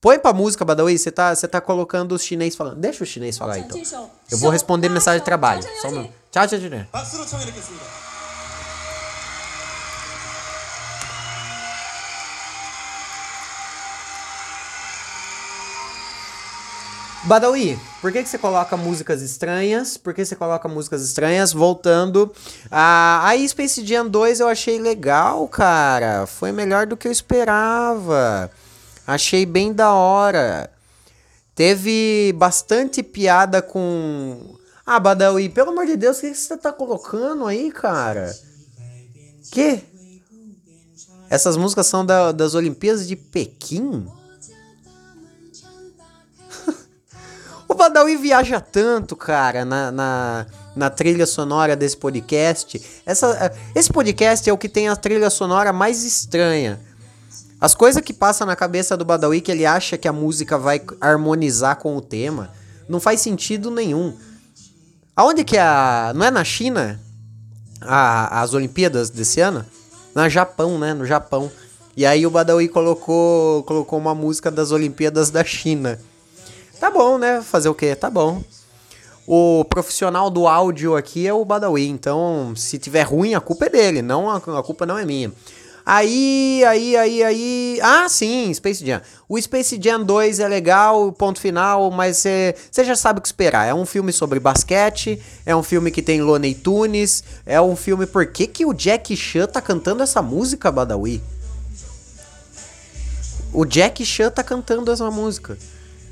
Põe 0.00 0.18
pra 0.18 0.32
música, 0.32 0.64
Badawi. 0.64 0.98
Você 0.98 1.10
tá, 1.10 1.34
tá 1.34 1.60
colocando 1.60 2.12
os 2.12 2.22
chinês 2.22 2.54
falando. 2.54 2.78
Deixa 2.78 3.02
o 3.02 3.06
chinês 3.06 3.38
falar 3.38 3.58
então. 3.58 4.10
Eu 4.30 4.38
vou 4.38 4.50
responder 4.50 4.88
mensagem 4.88 5.20
de 5.20 5.24
trabalho. 5.24 5.62
Só 5.80 5.88
um 5.88 5.92
minuto. 5.92 6.12
Tchau, 6.30 6.46
tchau, 6.46 6.58
tchau. 6.58 8.05
Badawi, 17.26 17.76
por 18.00 18.12
que, 18.12 18.22
que 18.22 18.28
você 18.28 18.38
coloca 18.38 18.76
músicas 18.76 19.20
estranhas? 19.20 19.96
Por 19.96 20.14
que 20.14 20.24
você 20.24 20.36
coloca 20.36 20.68
músicas 20.68 21.02
estranhas? 21.02 21.52
Voltando. 21.52 22.32
A, 22.70 23.32
Space 23.48 23.84
Jam 23.84 24.08
2 24.08 24.38
eu 24.38 24.46
achei 24.46 24.78
legal, 24.78 25.48
cara. 25.48 26.24
Foi 26.26 26.52
melhor 26.52 26.86
do 26.86 26.96
que 26.96 27.08
eu 27.08 27.10
esperava. 27.10 28.48
Achei 29.04 29.44
bem 29.44 29.72
da 29.72 29.92
hora. 29.92 30.70
Teve 31.52 32.32
bastante 32.36 33.02
piada 33.02 33.60
com. 33.60 34.56
Ah, 34.86 35.00
Badawi, 35.00 35.48
pelo 35.48 35.70
amor 35.70 35.84
de 35.84 35.96
Deus, 35.96 36.18
o 36.18 36.20
que, 36.20 36.30
que 36.30 36.36
você 36.36 36.56
tá 36.56 36.72
colocando 36.72 37.44
aí, 37.44 37.72
cara? 37.72 38.32
Que? 39.50 39.82
Essas 41.28 41.56
músicas 41.56 41.88
são 41.88 42.06
da, 42.06 42.30
das 42.30 42.54
Olimpíadas 42.54 43.08
de 43.08 43.16
Pequim? 43.16 44.06
Badawi 47.76 48.16
viaja 48.16 48.60
tanto, 48.60 49.14
cara, 49.14 49.64
na, 49.64 49.90
na, 49.92 50.46
na, 50.74 50.90
trilha 50.90 51.26
sonora 51.26 51.76
desse 51.76 51.96
podcast. 51.96 52.80
Essa, 53.04 53.52
esse 53.74 53.92
podcast 53.92 54.48
é 54.48 54.52
o 54.52 54.58
que 54.58 54.68
tem 54.68 54.88
a 54.88 54.96
trilha 54.96 55.30
sonora 55.30 55.72
mais 55.72 56.04
estranha. 56.04 56.80
As 57.60 57.74
coisas 57.74 58.02
que 58.02 58.12
passam 58.12 58.46
na 58.46 58.56
cabeça 58.56 58.96
do 58.96 59.04
Badawi 59.04 59.40
que 59.40 59.50
ele 59.50 59.64
acha 59.64 59.96
que 59.96 60.08
a 60.08 60.12
música 60.12 60.58
vai 60.58 60.82
harmonizar 61.00 61.76
com 61.76 61.96
o 61.96 62.00
tema, 62.00 62.50
não 62.88 63.00
faz 63.00 63.20
sentido 63.20 63.70
nenhum. 63.70 64.16
Aonde 65.14 65.44
que 65.44 65.56
é 65.56 65.62
a. 65.62 66.12
Não 66.14 66.26
é 66.26 66.30
na 66.30 66.44
China? 66.44 67.00
A, 67.80 68.42
as 68.42 68.52
Olimpíadas 68.52 69.08
desse 69.08 69.40
ano? 69.40 69.64
Na 70.14 70.28
Japão, 70.28 70.78
né? 70.78 70.92
No 70.92 71.06
Japão. 71.06 71.50
E 71.96 72.04
aí 72.04 72.26
o 72.26 72.30
Badawi 72.30 72.68
colocou, 72.68 73.62
colocou 73.62 73.98
uma 73.98 74.14
música 74.14 74.50
das 74.50 74.70
Olimpíadas 74.70 75.30
da 75.30 75.42
China. 75.42 75.98
Tá 76.78 76.90
bom, 76.90 77.18
né? 77.18 77.42
Fazer 77.42 77.68
o 77.68 77.74
quê? 77.74 77.94
Tá 77.94 78.10
bom. 78.10 78.42
O 79.26 79.64
profissional 79.64 80.30
do 80.30 80.46
áudio 80.46 80.96
aqui 80.96 81.26
é 81.26 81.32
o 81.32 81.44
Badawi, 81.44 81.88
então 81.88 82.54
se 82.54 82.78
tiver 82.78 83.02
ruim, 83.02 83.34
a 83.34 83.40
culpa 83.40 83.66
é 83.66 83.68
dele, 83.68 84.00
não 84.00 84.30
a, 84.30 84.36
a 84.36 84.62
culpa 84.62 84.86
não 84.86 84.96
é 84.96 85.04
minha. 85.04 85.32
Aí, 85.84 86.64
aí, 86.64 86.96
aí, 86.96 87.22
aí. 87.22 87.78
Ah, 87.80 88.08
sim, 88.08 88.52
Space 88.52 88.84
Jam. 88.84 89.00
O 89.28 89.40
Space 89.40 89.80
Jam 89.80 90.02
2 90.02 90.40
é 90.40 90.48
legal, 90.48 91.12
ponto 91.12 91.40
final, 91.40 91.92
mas 91.92 92.18
você 92.18 92.84
já 92.84 92.96
sabe 92.96 93.20
o 93.20 93.22
que 93.22 93.28
esperar. 93.28 93.66
É 93.66 93.72
um 93.72 93.86
filme 93.86 94.12
sobre 94.12 94.40
basquete, 94.40 95.22
é 95.44 95.54
um 95.54 95.62
filme 95.62 95.92
que 95.92 96.02
tem 96.02 96.20
Looney 96.20 96.54
Tunes, 96.54 97.22
é 97.44 97.60
um 97.60 97.76
filme. 97.76 98.04
Por 98.04 98.26
que, 98.26 98.48
que 98.48 98.66
o 98.66 98.72
Jack 98.72 99.16
Chan 99.16 99.46
tá 99.46 99.60
cantando 99.60 100.02
essa 100.02 100.20
música, 100.20 100.72
Badawi? 100.72 101.22
O 103.52 103.64
Jack 103.64 104.04
Chan 104.04 104.30
tá 104.30 104.42
cantando 104.42 104.90
essa 104.90 105.08
música. 105.08 105.56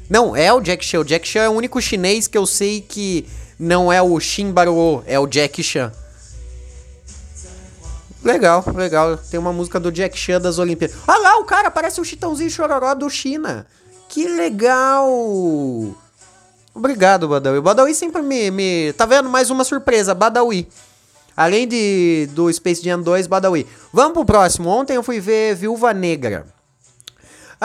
Não, 0.08 0.36
é 0.36 0.52
o 0.52 0.60
Jack 0.60 0.84
Chan. 0.84 1.00
O 1.00 1.04
Jack 1.04 1.26
Chan 1.26 1.40
é 1.40 1.48
o 1.48 1.52
único 1.52 1.80
chinês 1.80 2.26
que 2.26 2.36
eu 2.36 2.46
sei 2.46 2.80
que 2.80 3.26
não 3.58 3.92
é 3.92 4.02
o 4.02 4.18
Shin 4.20 4.52
Baruo, 4.52 5.02
é 5.06 5.18
o 5.18 5.26
Jack 5.26 5.62
Chan. 5.62 5.92
Legal, 8.22 8.64
legal. 8.74 9.18
Tem 9.18 9.38
uma 9.38 9.52
música 9.52 9.78
do 9.78 9.92
Jack 9.92 10.16
Chan 10.16 10.40
das 10.40 10.58
Olimpíadas. 10.58 10.96
Olha 11.06 11.20
lá, 11.20 11.38
o 11.38 11.44
cara 11.44 11.70
parece 11.70 12.00
o 12.00 12.04
Chitãozinho 12.04 12.50
Chororó 12.50 12.94
do 12.94 13.08
China. 13.10 13.66
Que 14.08 14.26
legal! 14.26 15.08
Obrigado, 16.74 17.28
Badawi. 17.28 17.60
Badawi 17.60 17.94
sempre 17.94 18.22
me, 18.22 18.50
me... 18.50 18.92
Tá 18.94 19.06
vendo? 19.06 19.28
Mais 19.28 19.50
uma 19.50 19.62
surpresa, 19.62 20.14
Badawi. 20.14 20.66
Além 21.36 21.68
de 21.68 22.28
do 22.32 22.52
Space 22.52 22.82
Jam 22.82 23.02
2, 23.02 23.26
Badawi. 23.26 23.66
Vamos 23.92 24.12
pro 24.14 24.24
próximo. 24.24 24.68
Ontem 24.68 24.96
eu 24.96 25.02
fui 25.02 25.20
ver 25.20 25.54
Viúva 25.54 25.92
Negra. 25.92 26.46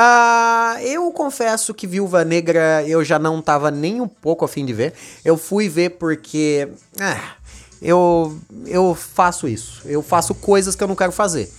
Ah, 0.01 0.77
eu 0.81 1.11
confesso 1.11 1.73
que 1.73 1.85
Viúva 1.85 2.23
Negra 2.23 2.81
eu 2.87 3.03
já 3.03 3.19
não 3.19 3.41
tava 3.41 3.69
nem 3.69 3.99
um 3.99 4.07
pouco 4.07 4.45
afim 4.45 4.65
de 4.65 4.71
ver. 4.71 4.93
Eu 5.25 5.35
fui 5.35 5.67
ver 5.67 5.89
porque... 5.89 6.69
Ah, 6.97 7.33
eu, 7.81 8.39
eu 8.65 8.95
faço 8.95 9.45
isso. 9.45 9.81
Eu 9.83 10.01
faço 10.01 10.33
coisas 10.33 10.73
que 10.73 10.81
eu 10.81 10.87
não 10.87 10.95
quero 10.95 11.11
fazer. 11.11 11.51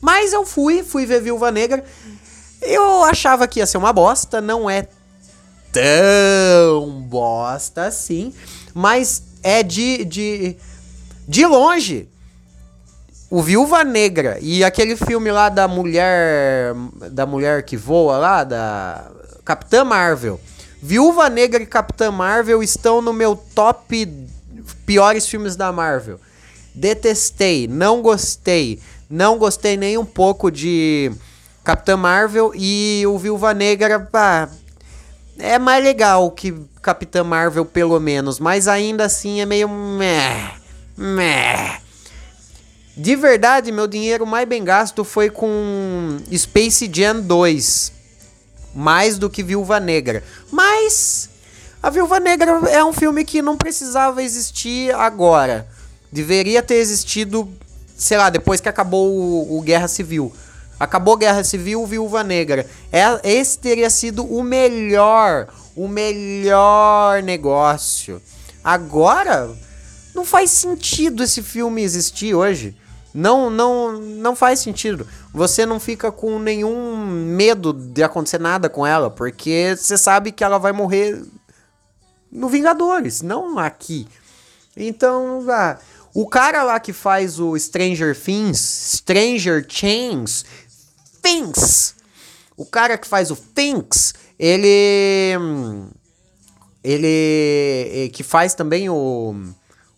Mas 0.00 0.32
eu 0.32 0.44
fui, 0.44 0.82
fui 0.82 1.06
ver 1.06 1.22
Viúva 1.22 1.52
Negra. 1.52 1.84
Eu 2.60 3.04
achava 3.04 3.46
que 3.46 3.60
ia 3.60 3.66
ser 3.66 3.78
uma 3.78 3.92
bosta, 3.92 4.40
não 4.40 4.68
é 4.68 4.88
tão 5.70 7.02
bosta 7.02 7.84
assim, 7.84 8.34
mas 8.74 9.22
é 9.44 9.62
de, 9.62 10.04
de, 10.04 10.56
de 11.28 11.46
longe. 11.46 12.08
O 13.28 13.42
Viúva 13.42 13.82
Negra 13.82 14.38
e 14.40 14.62
aquele 14.62 14.96
filme 14.96 15.32
lá 15.32 15.48
da 15.48 15.66
mulher 15.66 16.74
da 17.10 17.26
mulher 17.26 17.64
que 17.64 17.76
voa 17.76 18.18
lá 18.18 18.44
da 18.44 19.10
Capitã 19.44 19.84
Marvel. 19.84 20.40
Viúva 20.80 21.28
Negra 21.28 21.62
e 21.62 21.66
Capitã 21.66 22.10
Marvel 22.10 22.62
estão 22.62 23.02
no 23.02 23.12
meu 23.12 23.34
top 23.54 24.06
piores 24.84 25.26
filmes 25.26 25.56
da 25.56 25.72
Marvel. 25.72 26.20
Detestei, 26.74 27.66
não 27.66 28.00
gostei. 28.00 28.80
Não 29.08 29.38
gostei 29.38 29.76
nem 29.76 29.98
um 29.98 30.04
pouco 30.04 30.50
de 30.50 31.10
Capitã 31.64 31.96
Marvel 31.96 32.52
e 32.54 33.04
o 33.06 33.18
Viúva 33.18 33.54
Negra, 33.54 33.98
pá, 34.00 34.48
é 35.38 35.58
mais 35.58 35.82
legal 35.82 36.30
que 36.30 36.54
Capitã 36.80 37.22
Marvel, 37.22 37.64
pelo 37.64 37.98
menos. 38.00 38.38
Mas 38.38 38.68
ainda 38.68 39.04
assim 39.04 39.40
é 39.40 39.46
meio. 39.46 39.68
Meh, 39.68 40.52
meh. 40.96 41.85
De 42.96 43.14
verdade, 43.14 43.70
meu 43.70 43.86
dinheiro 43.86 44.26
mais 44.26 44.48
bem 44.48 44.64
gasto 44.64 45.04
foi 45.04 45.28
com 45.28 46.18
Space 46.34 46.90
Jam 46.90 47.20
2. 47.20 47.92
Mais 48.74 49.18
do 49.18 49.28
que 49.28 49.42
Viúva 49.42 49.78
Negra. 49.78 50.24
Mas 50.50 51.28
a 51.82 51.90
Viúva 51.90 52.18
Negra 52.18 52.52
é 52.70 52.82
um 52.82 52.94
filme 52.94 53.22
que 53.22 53.42
não 53.42 53.54
precisava 53.54 54.22
existir 54.22 54.94
agora. 54.94 55.68
Deveria 56.10 56.62
ter 56.62 56.76
existido, 56.76 57.46
sei 57.94 58.16
lá, 58.16 58.30
depois 58.30 58.62
que 58.62 58.68
acabou 58.68 59.12
o, 59.12 59.58
o 59.58 59.60
Guerra 59.60 59.88
Civil. 59.88 60.32
Acabou 60.80 61.18
Guerra 61.18 61.44
Civil, 61.44 61.84
Viúva 61.84 62.24
Negra. 62.24 62.66
É, 62.90 63.04
esse 63.22 63.58
teria 63.58 63.90
sido 63.90 64.24
o 64.24 64.42
melhor, 64.42 65.48
o 65.74 65.86
melhor 65.86 67.22
negócio. 67.22 68.22
Agora, 68.64 69.54
não 70.14 70.24
faz 70.24 70.50
sentido 70.50 71.22
esse 71.22 71.42
filme 71.42 71.82
existir 71.82 72.34
hoje. 72.34 72.74
Não, 73.16 73.48
não, 73.48 73.98
não 73.98 74.36
faz 74.36 74.60
sentido. 74.60 75.06
Você 75.32 75.64
não 75.64 75.80
fica 75.80 76.12
com 76.12 76.38
nenhum 76.38 77.06
medo 77.06 77.72
de 77.72 78.02
acontecer 78.02 78.38
nada 78.38 78.68
com 78.68 78.86
ela, 78.86 79.08
porque 79.08 79.74
você 79.74 79.96
sabe 79.96 80.30
que 80.30 80.44
ela 80.44 80.58
vai 80.58 80.70
morrer 80.72 81.24
no 82.30 82.46
Vingadores, 82.46 83.22
não 83.22 83.58
aqui. 83.58 84.06
Então, 84.76 85.46
ah, 85.48 85.78
o 86.12 86.28
cara 86.28 86.62
lá 86.62 86.78
que 86.78 86.92
faz 86.92 87.40
o 87.40 87.58
Stranger 87.58 88.14
Things, 88.14 88.58
Stranger 88.98 89.66
Things, 89.66 90.44
Things, 91.22 91.94
o 92.54 92.66
cara 92.66 92.98
que 92.98 93.06
faz 93.06 93.30
o 93.30 93.36
Things, 93.36 94.12
ele 94.38 95.34
ele 96.84 98.10
que 98.12 98.22
faz 98.22 98.52
também 98.52 98.90
o 98.90 99.34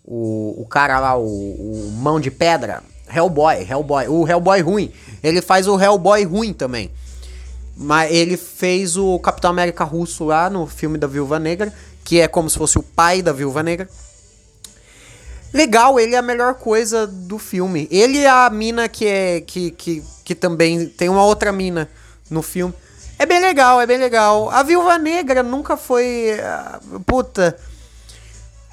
o, 0.05 0.63
o 0.63 0.67
cara 0.67 1.01
lá, 1.01 1.19
o, 1.19 1.27
o 1.27 1.91
Mão 1.93 2.19
de 2.21 2.31
Pedra, 2.31 2.83
Hellboy, 3.13 3.67
Hellboy, 3.69 4.09
o 4.09 4.29
Hellboy 4.29 4.61
ruim, 4.61 4.93
ele 5.23 5.41
faz 5.43 5.67
o 5.67 5.81
Hellboy 5.81 6.25
ruim 6.25 6.53
também. 6.53 6.91
Mas 7.77 8.13
ele 8.13 8.37
fez 8.37 8.97
o 8.97 9.19
Capitão 9.21 9.51
América 9.51 9.85
russo 9.85 10.25
lá 10.25 10.51
no 10.51 10.67
filme 10.67 10.99
da 10.99 11.07
Viúva 11.07 11.39
Negra 11.39 11.73
que 12.09 12.21
é 12.21 12.27
como 12.27 12.49
se 12.49 12.57
fosse 12.57 12.79
o 12.79 12.83
pai 12.83 13.21
da 13.21 13.35
Viúva 13.35 13.63
Negra. 13.63 13.87
Legal, 15.53 16.01
ele 16.01 16.15
é 16.15 16.19
a 16.19 16.23
melhor 16.23 16.55
coisa 16.55 17.07
do 17.07 17.39
filme. 17.39 17.87
Ele 17.91 18.21
é 18.21 18.31
a 18.31 18.49
mina 18.49 18.89
que 18.89 19.07
é 19.07 19.43
que, 19.43 19.71
que, 19.73 20.03
que 20.25 20.35
também 20.35 20.89
tem 20.89 21.11
uma 21.11 21.23
outra 21.23 21.53
mina 21.53 21.87
no 22.31 22.41
filme. 22.41 22.73
É 23.19 23.27
bem 23.27 23.39
legal, 23.43 23.79
é 23.79 23.87
bem 23.87 23.99
legal. 23.99 24.49
A 24.49 24.63
Viúva 24.63 24.97
Negra 24.97 25.43
nunca 25.43 25.77
foi 25.77 26.31
uh, 26.33 27.01
puta. 27.01 27.59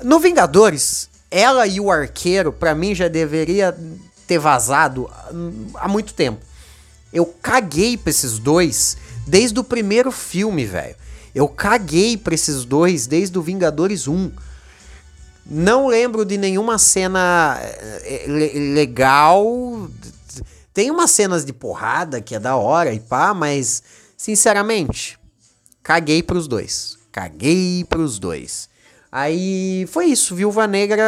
No 0.01 0.17
Vingadores, 0.17 1.09
ela 1.29 1.67
e 1.67 1.81
o 1.81 1.91
Arqueiro, 1.91 2.53
para 2.53 2.73
mim 2.73 2.95
já 2.95 3.09
deveria 3.09 3.77
ter 4.27 4.39
vazado 4.39 5.09
há 5.75 5.87
muito 5.87 6.13
tempo. 6.13 6.39
Eu 7.11 7.25
caguei 7.25 7.97
pra 7.97 8.09
esses 8.09 8.39
dois 8.39 8.97
desde 9.25 9.59
o 9.59 9.63
primeiro 9.63 10.11
filme, 10.11 10.65
velho. 10.65 10.95
Eu 11.33 11.47
caguei 11.47 12.17
pra 12.17 12.33
esses 12.33 12.63
dois 12.63 13.07
desde 13.07 13.37
o 13.37 13.41
Vingadores 13.41 14.07
1. 14.07 14.31
Não 15.45 15.87
lembro 15.87 16.25
de 16.25 16.37
nenhuma 16.37 16.77
cena 16.77 17.59
eh, 17.61 18.25
legal. 18.73 19.89
Tem 20.73 20.89
umas 20.89 21.11
cenas 21.11 21.45
de 21.45 21.53
porrada 21.53 22.21
que 22.21 22.35
é 22.35 22.39
da 22.39 22.55
hora 22.55 22.93
e 22.93 22.99
pá, 22.99 23.33
mas 23.33 23.83
sinceramente, 24.17 25.19
caguei 25.83 26.23
pros 26.23 26.47
dois. 26.47 26.97
Caguei 27.11 27.85
pros 27.87 28.17
dois. 28.17 28.69
Aí 29.11 29.85
foi 29.87 30.07
isso, 30.07 30.35
Viúva 30.35 30.67
Negra 30.67 31.03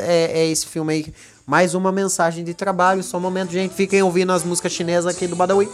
é, 0.00 0.40
é, 0.40 0.46
esse 0.50 0.66
filme 0.66 0.92
aí 0.92 1.14
mais 1.46 1.74
uma 1.74 1.92
mensagem 1.92 2.42
de 2.42 2.52
trabalho. 2.52 3.02
Só 3.02 3.18
um 3.18 3.20
momento, 3.20 3.52
gente. 3.52 3.74
Fiquem 3.74 4.02
ouvindo 4.02 4.32
as 4.32 4.42
músicas 4.42 4.72
chinesas 4.72 5.14
aqui 5.14 5.26
do 5.26 5.36
Badawi. 5.36 5.68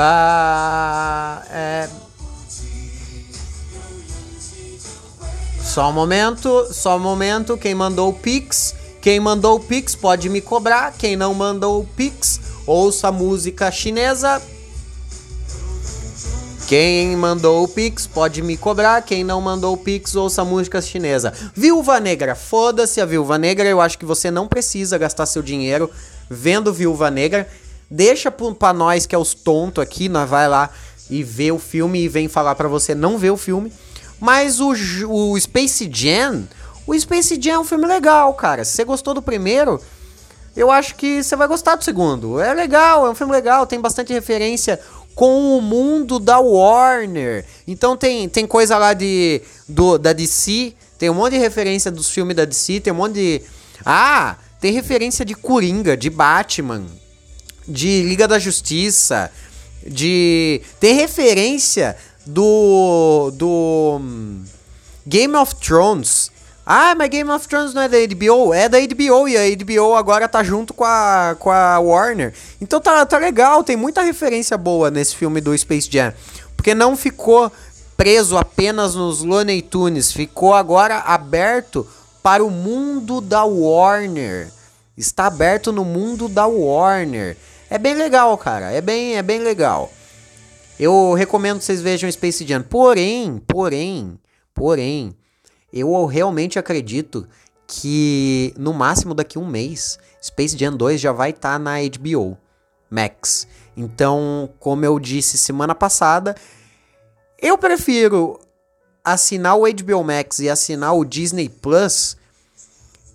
Ah, 0.00 1.42
é, 1.50 1.88
Só 5.78 5.90
um 5.90 5.92
momento, 5.92 6.66
só 6.72 6.96
um 6.96 6.98
momento. 6.98 7.56
Quem 7.56 7.72
mandou 7.72 8.08
o 8.08 8.12
Pix, 8.12 8.74
quem 9.00 9.20
mandou 9.20 9.58
o 9.58 9.60
Pix 9.60 9.94
pode 9.94 10.28
me 10.28 10.40
cobrar. 10.40 10.92
Quem 10.98 11.14
não 11.14 11.32
mandou 11.32 11.80
o 11.80 11.86
Pix, 11.86 12.40
ouça 12.66 13.06
a 13.06 13.12
música 13.12 13.70
chinesa. 13.70 14.42
Quem 16.66 17.16
mandou 17.16 17.62
o 17.62 17.68
Pix 17.68 18.08
pode 18.08 18.42
me 18.42 18.56
cobrar. 18.56 19.02
Quem 19.02 19.22
não 19.22 19.40
mandou 19.40 19.72
o 19.72 19.76
Pix, 19.76 20.16
ouça 20.16 20.44
música 20.44 20.82
chinesa. 20.82 21.32
Viúva 21.54 22.00
Negra, 22.00 22.34
foda-se 22.34 23.00
a 23.00 23.04
Viúva 23.04 23.38
Negra. 23.38 23.68
Eu 23.68 23.80
acho 23.80 24.00
que 24.00 24.04
você 24.04 24.32
não 24.32 24.48
precisa 24.48 24.98
gastar 24.98 25.26
seu 25.26 25.42
dinheiro 25.42 25.88
vendo 26.28 26.72
Viúva 26.72 27.08
Negra. 27.08 27.48
Deixa 27.88 28.32
pra 28.32 28.72
nós 28.72 29.06
que 29.06 29.14
é 29.14 29.18
os 29.18 29.32
tontos 29.32 29.80
aqui, 29.80 30.08
nós 30.08 30.28
vai 30.28 30.48
lá 30.48 30.70
e 31.08 31.22
vê 31.22 31.52
o 31.52 31.58
filme 31.60 32.00
e 32.00 32.08
vem 32.08 32.26
falar 32.26 32.56
pra 32.56 32.66
você 32.66 32.96
não 32.96 33.16
ver 33.16 33.30
o 33.30 33.36
filme. 33.36 33.72
Mas 34.20 34.60
o, 34.60 34.72
o 35.08 35.38
Space 35.40 35.88
Jam, 35.92 36.48
o 36.86 36.98
Space 36.98 37.38
Jam 37.40 37.54
é 37.54 37.58
um 37.60 37.64
filme 37.64 37.86
legal, 37.86 38.34
cara. 38.34 38.64
Se 38.64 38.72
você 38.72 38.84
gostou 38.84 39.14
do 39.14 39.22
primeiro, 39.22 39.80
eu 40.56 40.70
acho 40.70 40.94
que 40.96 41.22
você 41.22 41.36
vai 41.36 41.46
gostar 41.46 41.76
do 41.76 41.84
segundo. 41.84 42.40
É 42.40 42.52
legal, 42.52 43.06
é 43.06 43.10
um 43.10 43.14
filme 43.14 43.32
legal, 43.32 43.66
tem 43.66 43.80
bastante 43.80 44.12
referência 44.12 44.80
com 45.14 45.56
o 45.56 45.60
mundo 45.60 46.18
da 46.18 46.38
Warner. 46.38 47.44
Então 47.66 47.96
tem, 47.96 48.28
tem 48.28 48.46
coisa 48.46 48.78
lá 48.78 48.94
de 48.94 49.40
do, 49.68 49.98
da 49.98 50.12
DC, 50.12 50.74
tem 50.98 51.10
um 51.10 51.14
monte 51.14 51.32
de 51.32 51.38
referência 51.38 51.90
dos 51.90 52.08
filmes 52.08 52.36
da 52.36 52.44
DC, 52.44 52.80
tem 52.80 52.92
um 52.92 52.96
monte 52.96 53.14
de. 53.14 53.42
Ah! 53.84 54.36
Tem 54.60 54.72
referência 54.72 55.24
de 55.24 55.34
Coringa, 55.34 55.96
de 55.96 56.10
Batman, 56.10 56.84
de 57.66 58.02
Liga 58.02 58.26
da 58.26 58.38
Justiça, 58.38 59.30
de. 59.86 60.60
Tem 60.80 60.94
referência 60.94 61.96
do. 62.26 63.30
do. 63.34 63.98
hum, 64.00 64.44
Game 65.06 65.34
of 65.34 65.54
Thrones. 65.56 66.30
Ah, 66.70 66.94
mas 66.94 67.08
Game 67.08 67.30
of 67.30 67.48
Thrones 67.48 67.72
não 67.72 67.80
é 67.80 67.88
da 67.88 67.96
HBO? 67.96 68.52
É 68.52 68.68
da 68.68 68.78
HBO 68.78 69.26
e 69.26 69.38
a 69.38 69.56
HBO 69.56 69.94
agora 69.94 70.28
tá 70.28 70.44
junto 70.44 70.74
com 70.74 70.84
a, 70.84 71.34
com 71.38 71.50
a 71.50 71.78
Warner. 71.78 72.34
Então 72.60 72.78
tá, 72.78 73.06
tá 73.06 73.16
legal, 73.16 73.64
tem 73.64 73.74
muita 73.74 74.02
referência 74.02 74.58
boa 74.58 74.90
nesse 74.90 75.16
filme 75.16 75.40
do 75.40 75.56
Space 75.56 75.88
Jam. 75.90 76.12
Porque 76.54 76.74
não 76.74 76.94
ficou 76.94 77.50
preso 77.96 78.36
apenas 78.36 78.94
nos 78.94 79.22
Looney 79.22 79.62
Tunes, 79.62 80.12
ficou 80.12 80.52
agora 80.52 80.98
aberto 80.98 81.86
para 82.22 82.44
o 82.44 82.50
mundo 82.50 83.22
da 83.22 83.44
Warner. 83.44 84.52
Está 84.94 85.26
aberto 85.26 85.72
no 85.72 85.86
mundo 85.86 86.28
da 86.28 86.46
Warner. 86.46 87.34
É 87.70 87.78
bem 87.78 87.94
legal, 87.94 88.36
cara. 88.36 88.70
É 88.70 88.82
bem, 88.82 89.16
é 89.16 89.22
bem 89.22 89.40
legal. 89.40 89.90
Eu 90.78 91.12
recomendo 91.14 91.58
que 91.58 91.64
vocês 91.64 91.80
vejam 91.80 92.10
Space 92.10 92.46
Jam. 92.46 92.62
Porém, 92.62 93.42
porém, 93.46 94.18
porém, 94.54 95.16
eu 95.72 96.04
realmente 96.06 96.58
acredito 96.58 97.26
que 97.66 98.54
no 98.56 98.72
máximo 98.72 99.12
daqui 99.12 99.38
um 99.38 99.46
mês, 99.46 99.98
Space 100.22 100.56
Jam 100.56 100.76
2 100.76 101.00
já 101.00 101.12
vai 101.12 101.30
estar 101.30 101.58
na 101.58 101.76
HBO 101.80 102.38
Max. 102.90 103.46
Então, 103.76 104.50
como 104.58 104.84
eu 104.84 104.98
disse 104.98 105.36
semana 105.36 105.74
passada, 105.74 106.34
eu 107.40 107.58
prefiro 107.58 108.40
assinar 109.04 109.56
o 109.56 109.62
HBO 109.62 110.04
Max 110.04 110.38
e 110.38 110.48
assinar 110.48 110.94
o 110.94 111.04
Disney 111.04 111.48
Plus. 111.48 112.16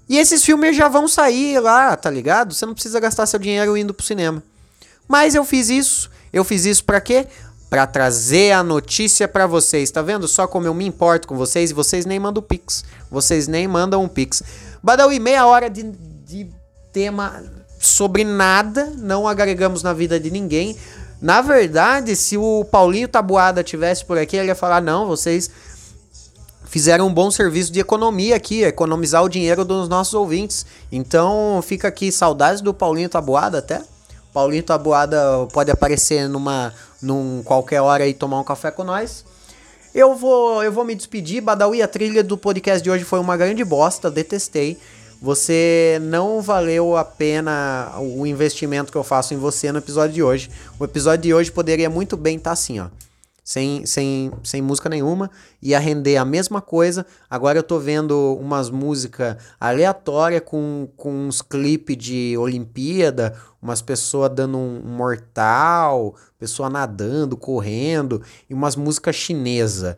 E 0.08 0.18
esses 0.18 0.44
filmes 0.44 0.76
já 0.76 0.88
vão 0.88 1.08
sair 1.08 1.60
lá, 1.60 1.96
tá 1.96 2.10
ligado? 2.10 2.54
Você 2.54 2.66
não 2.66 2.74
precisa 2.74 3.00
gastar 3.00 3.26
seu 3.26 3.40
dinheiro 3.40 3.78
indo 3.78 3.94
pro 3.94 4.06
cinema. 4.06 4.44
Mas 5.08 5.34
eu 5.34 5.44
fiz 5.46 5.70
isso. 5.70 6.12
Eu 6.32 6.44
fiz 6.44 6.66
isso 6.66 6.84
pra 6.84 7.00
quê? 7.00 7.28
Pra 7.74 7.88
trazer 7.88 8.52
a 8.52 8.62
notícia 8.62 9.28
pra 9.28 9.48
vocês. 9.48 9.90
Tá 9.90 10.00
vendo 10.04 10.28
só 10.28 10.46
como 10.46 10.68
eu 10.68 10.76
me 10.76 10.86
importo 10.86 11.28
com 11.28 11.36
vocês 11.36 11.72
e 11.72 11.74
vocês 11.74 12.06
nem 12.06 12.20
mandam 12.20 12.44
pix. 12.44 12.86
Vocês 13.10 13.48
nem 13.48 13.68
mandam 13.68 14.04
um 14.04 14.08
pix. 14.08 14.44
Badawi, 14.84 15.20
meia 15.20 15.48
hora 15.48 15.72
de, 15.72 15.82
de 16.24 16.48
tema 16.92 17.44
sobre 17.80 18.24
nada. 18.24 18.94
Não 18.96 19.28
agregamos 19.28 19.82
na 19.82 19.92
vida 19.92 20.20
de 20.20 20.30
ninguém. 20.30 20.78
Na 21.20 21.42
verdade, 21.42 22.16
se 22.16 22.38
o 22.38 22.64
Paulinho 22.64 23.08
Tabuada 23.08 23.64
tivesse 23.64 24.06
por 24.06 24.20
aqui, 24.20 24.38
ele 24.38 24.50
ia 24.50 24.56
falar: 24.56 24.80
não, 24.80 25.08
vocês 25.08 25.50
fizeram 26.66 27.08
um 27.08 27.14
bom 27.14 27.32
serviço 27.32 27.74
de 27.74 27.80
economia 27.80 28.36
aqui, 28.36 28.62
economizar 28.62 29.24
o 29.24 29.30
dinheiro 29.30 29.66
dos 29.66 29.90
nossos 29.90 30.14
ouvintes. 30.14 30.64
Então 30.92 31.60
fica 31.64 31.88
aqui 31.88 32.12
saudades 32.12 32.62
do 32.62 32.72
Paulinho 32.72 33.10
Tabuada 33.10 33.58
até. 33.58 33.82
Paulinho 34.32 34.62
Tabuada 34.62 35.48
pode 35.52 35.72
aparecer 35.72 36.30
numa 36.30 36.72
num 37.04 37.44
qualquer 37.44 37.82
hora 37.82 38.08
e 38.08 38.14
tomar 38.14 38.40
um 38.40 38.44
café 38.44 38.72
com 38.72 38.84
nós. 38.84 39.24
Eu 39.94 40.16
vou 40.16 40.64
eu 40.64 40.72
vou 40.72 40.84
me 40.84 40.96
despedir, 40.96 41.42
Badawi, 41.42 41.82
a 41.82 41.88
trilha 41.88 42.24
do 42.24 42.38
podcast 42.38 42.84
de 42.84 42.90
hoje 42.90 43.04
foi 43.04 43.20
uma 43.20 43.38
grande 43.38 43.64
bosta, 43.64 44.10
detestei. 44.10 44.78
Você 45.22 46.00
não 46.02 46.42
valeu 46.42 46.98
a 46.98 47.06
pena 47.06 47.94
o 48.00 48.26
investimento 48.26 48.92
que 48.92 48.98
eu 48.98 49.04
faço 49.04 49.34
em 49.34 49.38
você 49.38 49.72
no 49.72 49.78
episódio 49.78 50.16
de 50.16 50.24
hoje. 50.24 50.50
O 50.80 50.84
episódio 50.84 51.24
de 51.24 51.34
hoje 51.34 51.52
poderia 51.52 51.90
muito 51.90 52.18
bem 52.18 52.38
estar 52.38 52.52
assim, 52.52 52.80
ó 52.80 52.88
sem, 53.44 53.86
sem, 53.86 54.32
sem 54.44 54.62
música 54.62 54.88
nenhuma, 54.88 55.30
ia 55.62 55.78
render 55.78 56.16
a 56.16 56.24
mesma 56.24 56.62
coisa. 56.62 57.06
Agora 57.30 57.60
eu 57.60 57.64
tô 57.64 57.78
vendo 57.78 58.38
umas 58.40 58.70
músicas 58.70 59.36
aleatórias 59.60 60.42
com, 60.46 60.88
com 60.96 61.28
uns 61.28 61.42
clipes 61.42 61.98
de 61.98 62.38
Olimpíada, 62.38 63.38
umas 63.62 63.82
pessoas 63.82 64.32
dando 64.34 64.58
um 64.58 64.82
mortal, 64.82 66.16
pessoa 66.40 66.70
nadando, 66.70 67.36
correndo, 67.36 68.22
e 68.50 68.54
umas 68.54 68.76
músicas 68.76 69.16
chinesas. 69.16 69.98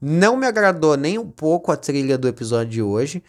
Não 0.00 0.36
me 0.36 0.46
agradou 0.46 0.96
nem 0.96 1.16
um 1.16 1.30
pouco 1.30 1.70
a 1.70 1.76
trilha 1.76 2.18
do 2.18 2.28
episódio 2.28 2.72
de 2.72 2.82
hoje. 2.82 3.22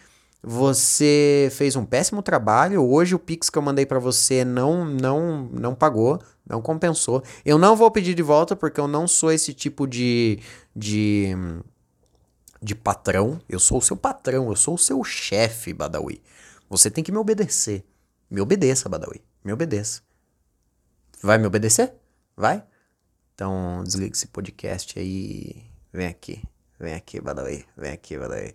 Você 0.44 1.50
fez 1.54 1.76
um 1.76 1.86
péssimo 1.86 2.22
trabalho. 2.22 2.84
Hoje 2.84 3.16
o 3.16 3.20
Pix 3.20 3.50
que 3.50 3.58
eu 3.58 3.62
mandei 3.62 3.86
para 3.86 3.98
você 3.98 4.46
não 4.46 4.86
não 4.86 5.50
não 5.52 5.74
pagou, 5.74 6.22
não 6.48 6.62
compensou. 6.62 7.24
Eu 7.44 7.58
não 7.58 7.76
vou 7.76 7.90
pedir 7.90 8.14
de 8.14 8.22
volta 8.22 8.56
porque 8.56 8.80
eu 8.80 8.88
não 8.88 9.08
sou 9.08 9.32
esse 9.32 9.54
tipo 9.54 9.88
de 9.88 10.40
de 10.76 11.34
de 12.62 12.76
patrão. 12.76 13.40
Eu 13.48 13.60
sou 13.60 13.80
o 13.80 13.82
seu 13.82 13.98
patrão, 13.98 14.50
eu 14.50 14.56
sou 14.56 14.76
o 14.76 14.78
seu 14.78 15.04
chefe, 15.04 15.74
Badawi. 15.74 16.22
Você 16.70 16.90
tem 16.90 17.04
que 17.04 17.12
me 17.12 17.18
obedecer. 17.18 17.84
Me 18.30 18.42
obedeça, 18.42 18.90
Badawi. 18.90 19.24
Me 19.44 19.54
obedeça. 19.54 20.02
Vai 21.22 21.38
me 21.38 21.46
obedecer? 21.46 21.94
Vai? 22.36 22.64
Então 23.34 23.84
desliga 23.84 24.16
esse 24.16 24.28
podcast 24.28 24.98
aí. 24.98 25.64
Vem 25.92 26.08
aqui. 26.08 26.44
Vem 26.80 26.94
aqui, 26.94 27.22
Badawi. 27.22 27.66
Vem 27.78 27.92
aqui, 27.92 28.18
Badawi. 28.18 28.54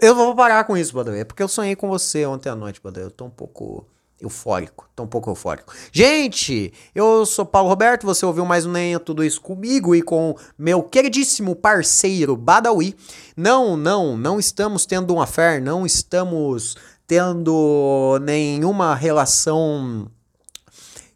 Eu 0.00 0.14
vou 0.14 0.34
parar 0.34 0.64
com 0.64 0.76
isso, 0.76 0.94
Badawi. 0.94 1.24
Porque 1.24 1.42
eu 1.42 1.48
sonhei 1.48 1.76
com 1.76 1.88
você 1.88 2.26
ontem 2.26 2.48
à 2.48 2.56
noite, 2.56 2.80
Badawi. 2.82 3.06
Eu 3.06 3.10
tô 3.10 3.24
um 3.24 3.30
pouco 3.30 3.86
eufórico. 4.20 4.88
Um 4.98 5.06
pouco 5.06 5.30
eufórico. 5.30 5.74
Gente, 5.92 6.72
eu 6.94 7.26
sou 7.26 7.44
Paulo 7.44 7.68
Roberto. 7.68 8.06
Você 8.06 8.24
ouviu 8.24 8.44
mais 8.46 8.64
um 8.64 8.72
Nem 8.72 8.98
Tudo 8.98 9.24
Isso 9.24 9.40
comigo 9.40 9.94
e 9.94 10.02
com 10.02 10.34
meu 10.58 10.82
queridíssimo 10.82 11.54
parceiro 11.54 12.36
Badawi. 12.36 12.96
Não, 13.36 13.76
não, 13.76 14.16
não 14.16 14.38
estamos 14.38 14.86
tendo 14.86 15.14
uma 15.14 15.26
fé. 15.26 15.60
Não 15.60 15.84
estamos 15.84 16.76
tendo 17.06 18.18
nenhuma 18.22 18.94
relação 18.94 20.10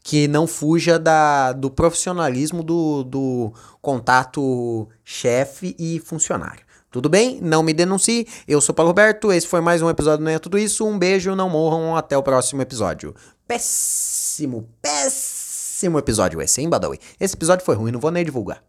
que 0.03 0.27
não 0.29 0.47
fuja 0.47 0.99
da, 0.99 1.53
do 1.53 1.71
profissionalismo 1.71 2.63
do, 2.63 3.05
do 3.05 3.53
contato 3.81 4.89
chefe 5.05 5.75
e 5.79 5.99
funcionário. 6.01 6.70
Tudo 6.91 7.09
bem? 7.09 7.39
Não 7.41 7.63
me 7.63 7.73
denuncie. 7.73 8.27
Eu 8.49 8.61
sou 8.61 8.75
Paulo 8.75 8.91
Roberto. 8.91 9.33
Esse 9.33 9.47
foi 9.47 9.61
mais 9.61 9.81
um 9.81 9.89
episódio 9.89 10.19
do 10.19 10.25
Não 10.25 10.33
é 10.33 10.41
Tudo 10.41 10.59
Isso. 10.59 10.85
Um 10.85 10.99
beijo, 10.99 11.37
não 11.37 11.49
morram. 11.49 11.95
Até 11.95 12.19
o 12.19 12.23
próximo 12.23 12.61
episódio. 12.63 13.15
Péssimo, 13.47 14.69
péssimo 14.83 16.01
episódio 16.01 16.43
esse, 16.43 16.61
hein, 16.61 16.69
Badawi? 16.69 16.99
Esse 17.21 17.37
episódio 17.37 17.65
foi 17.65 17.77
ruim, 17.77 17.93
não 17.93 18.01
vou 18.01 18.11
nem 18.11 18.25
divulgar. 18.25 18.63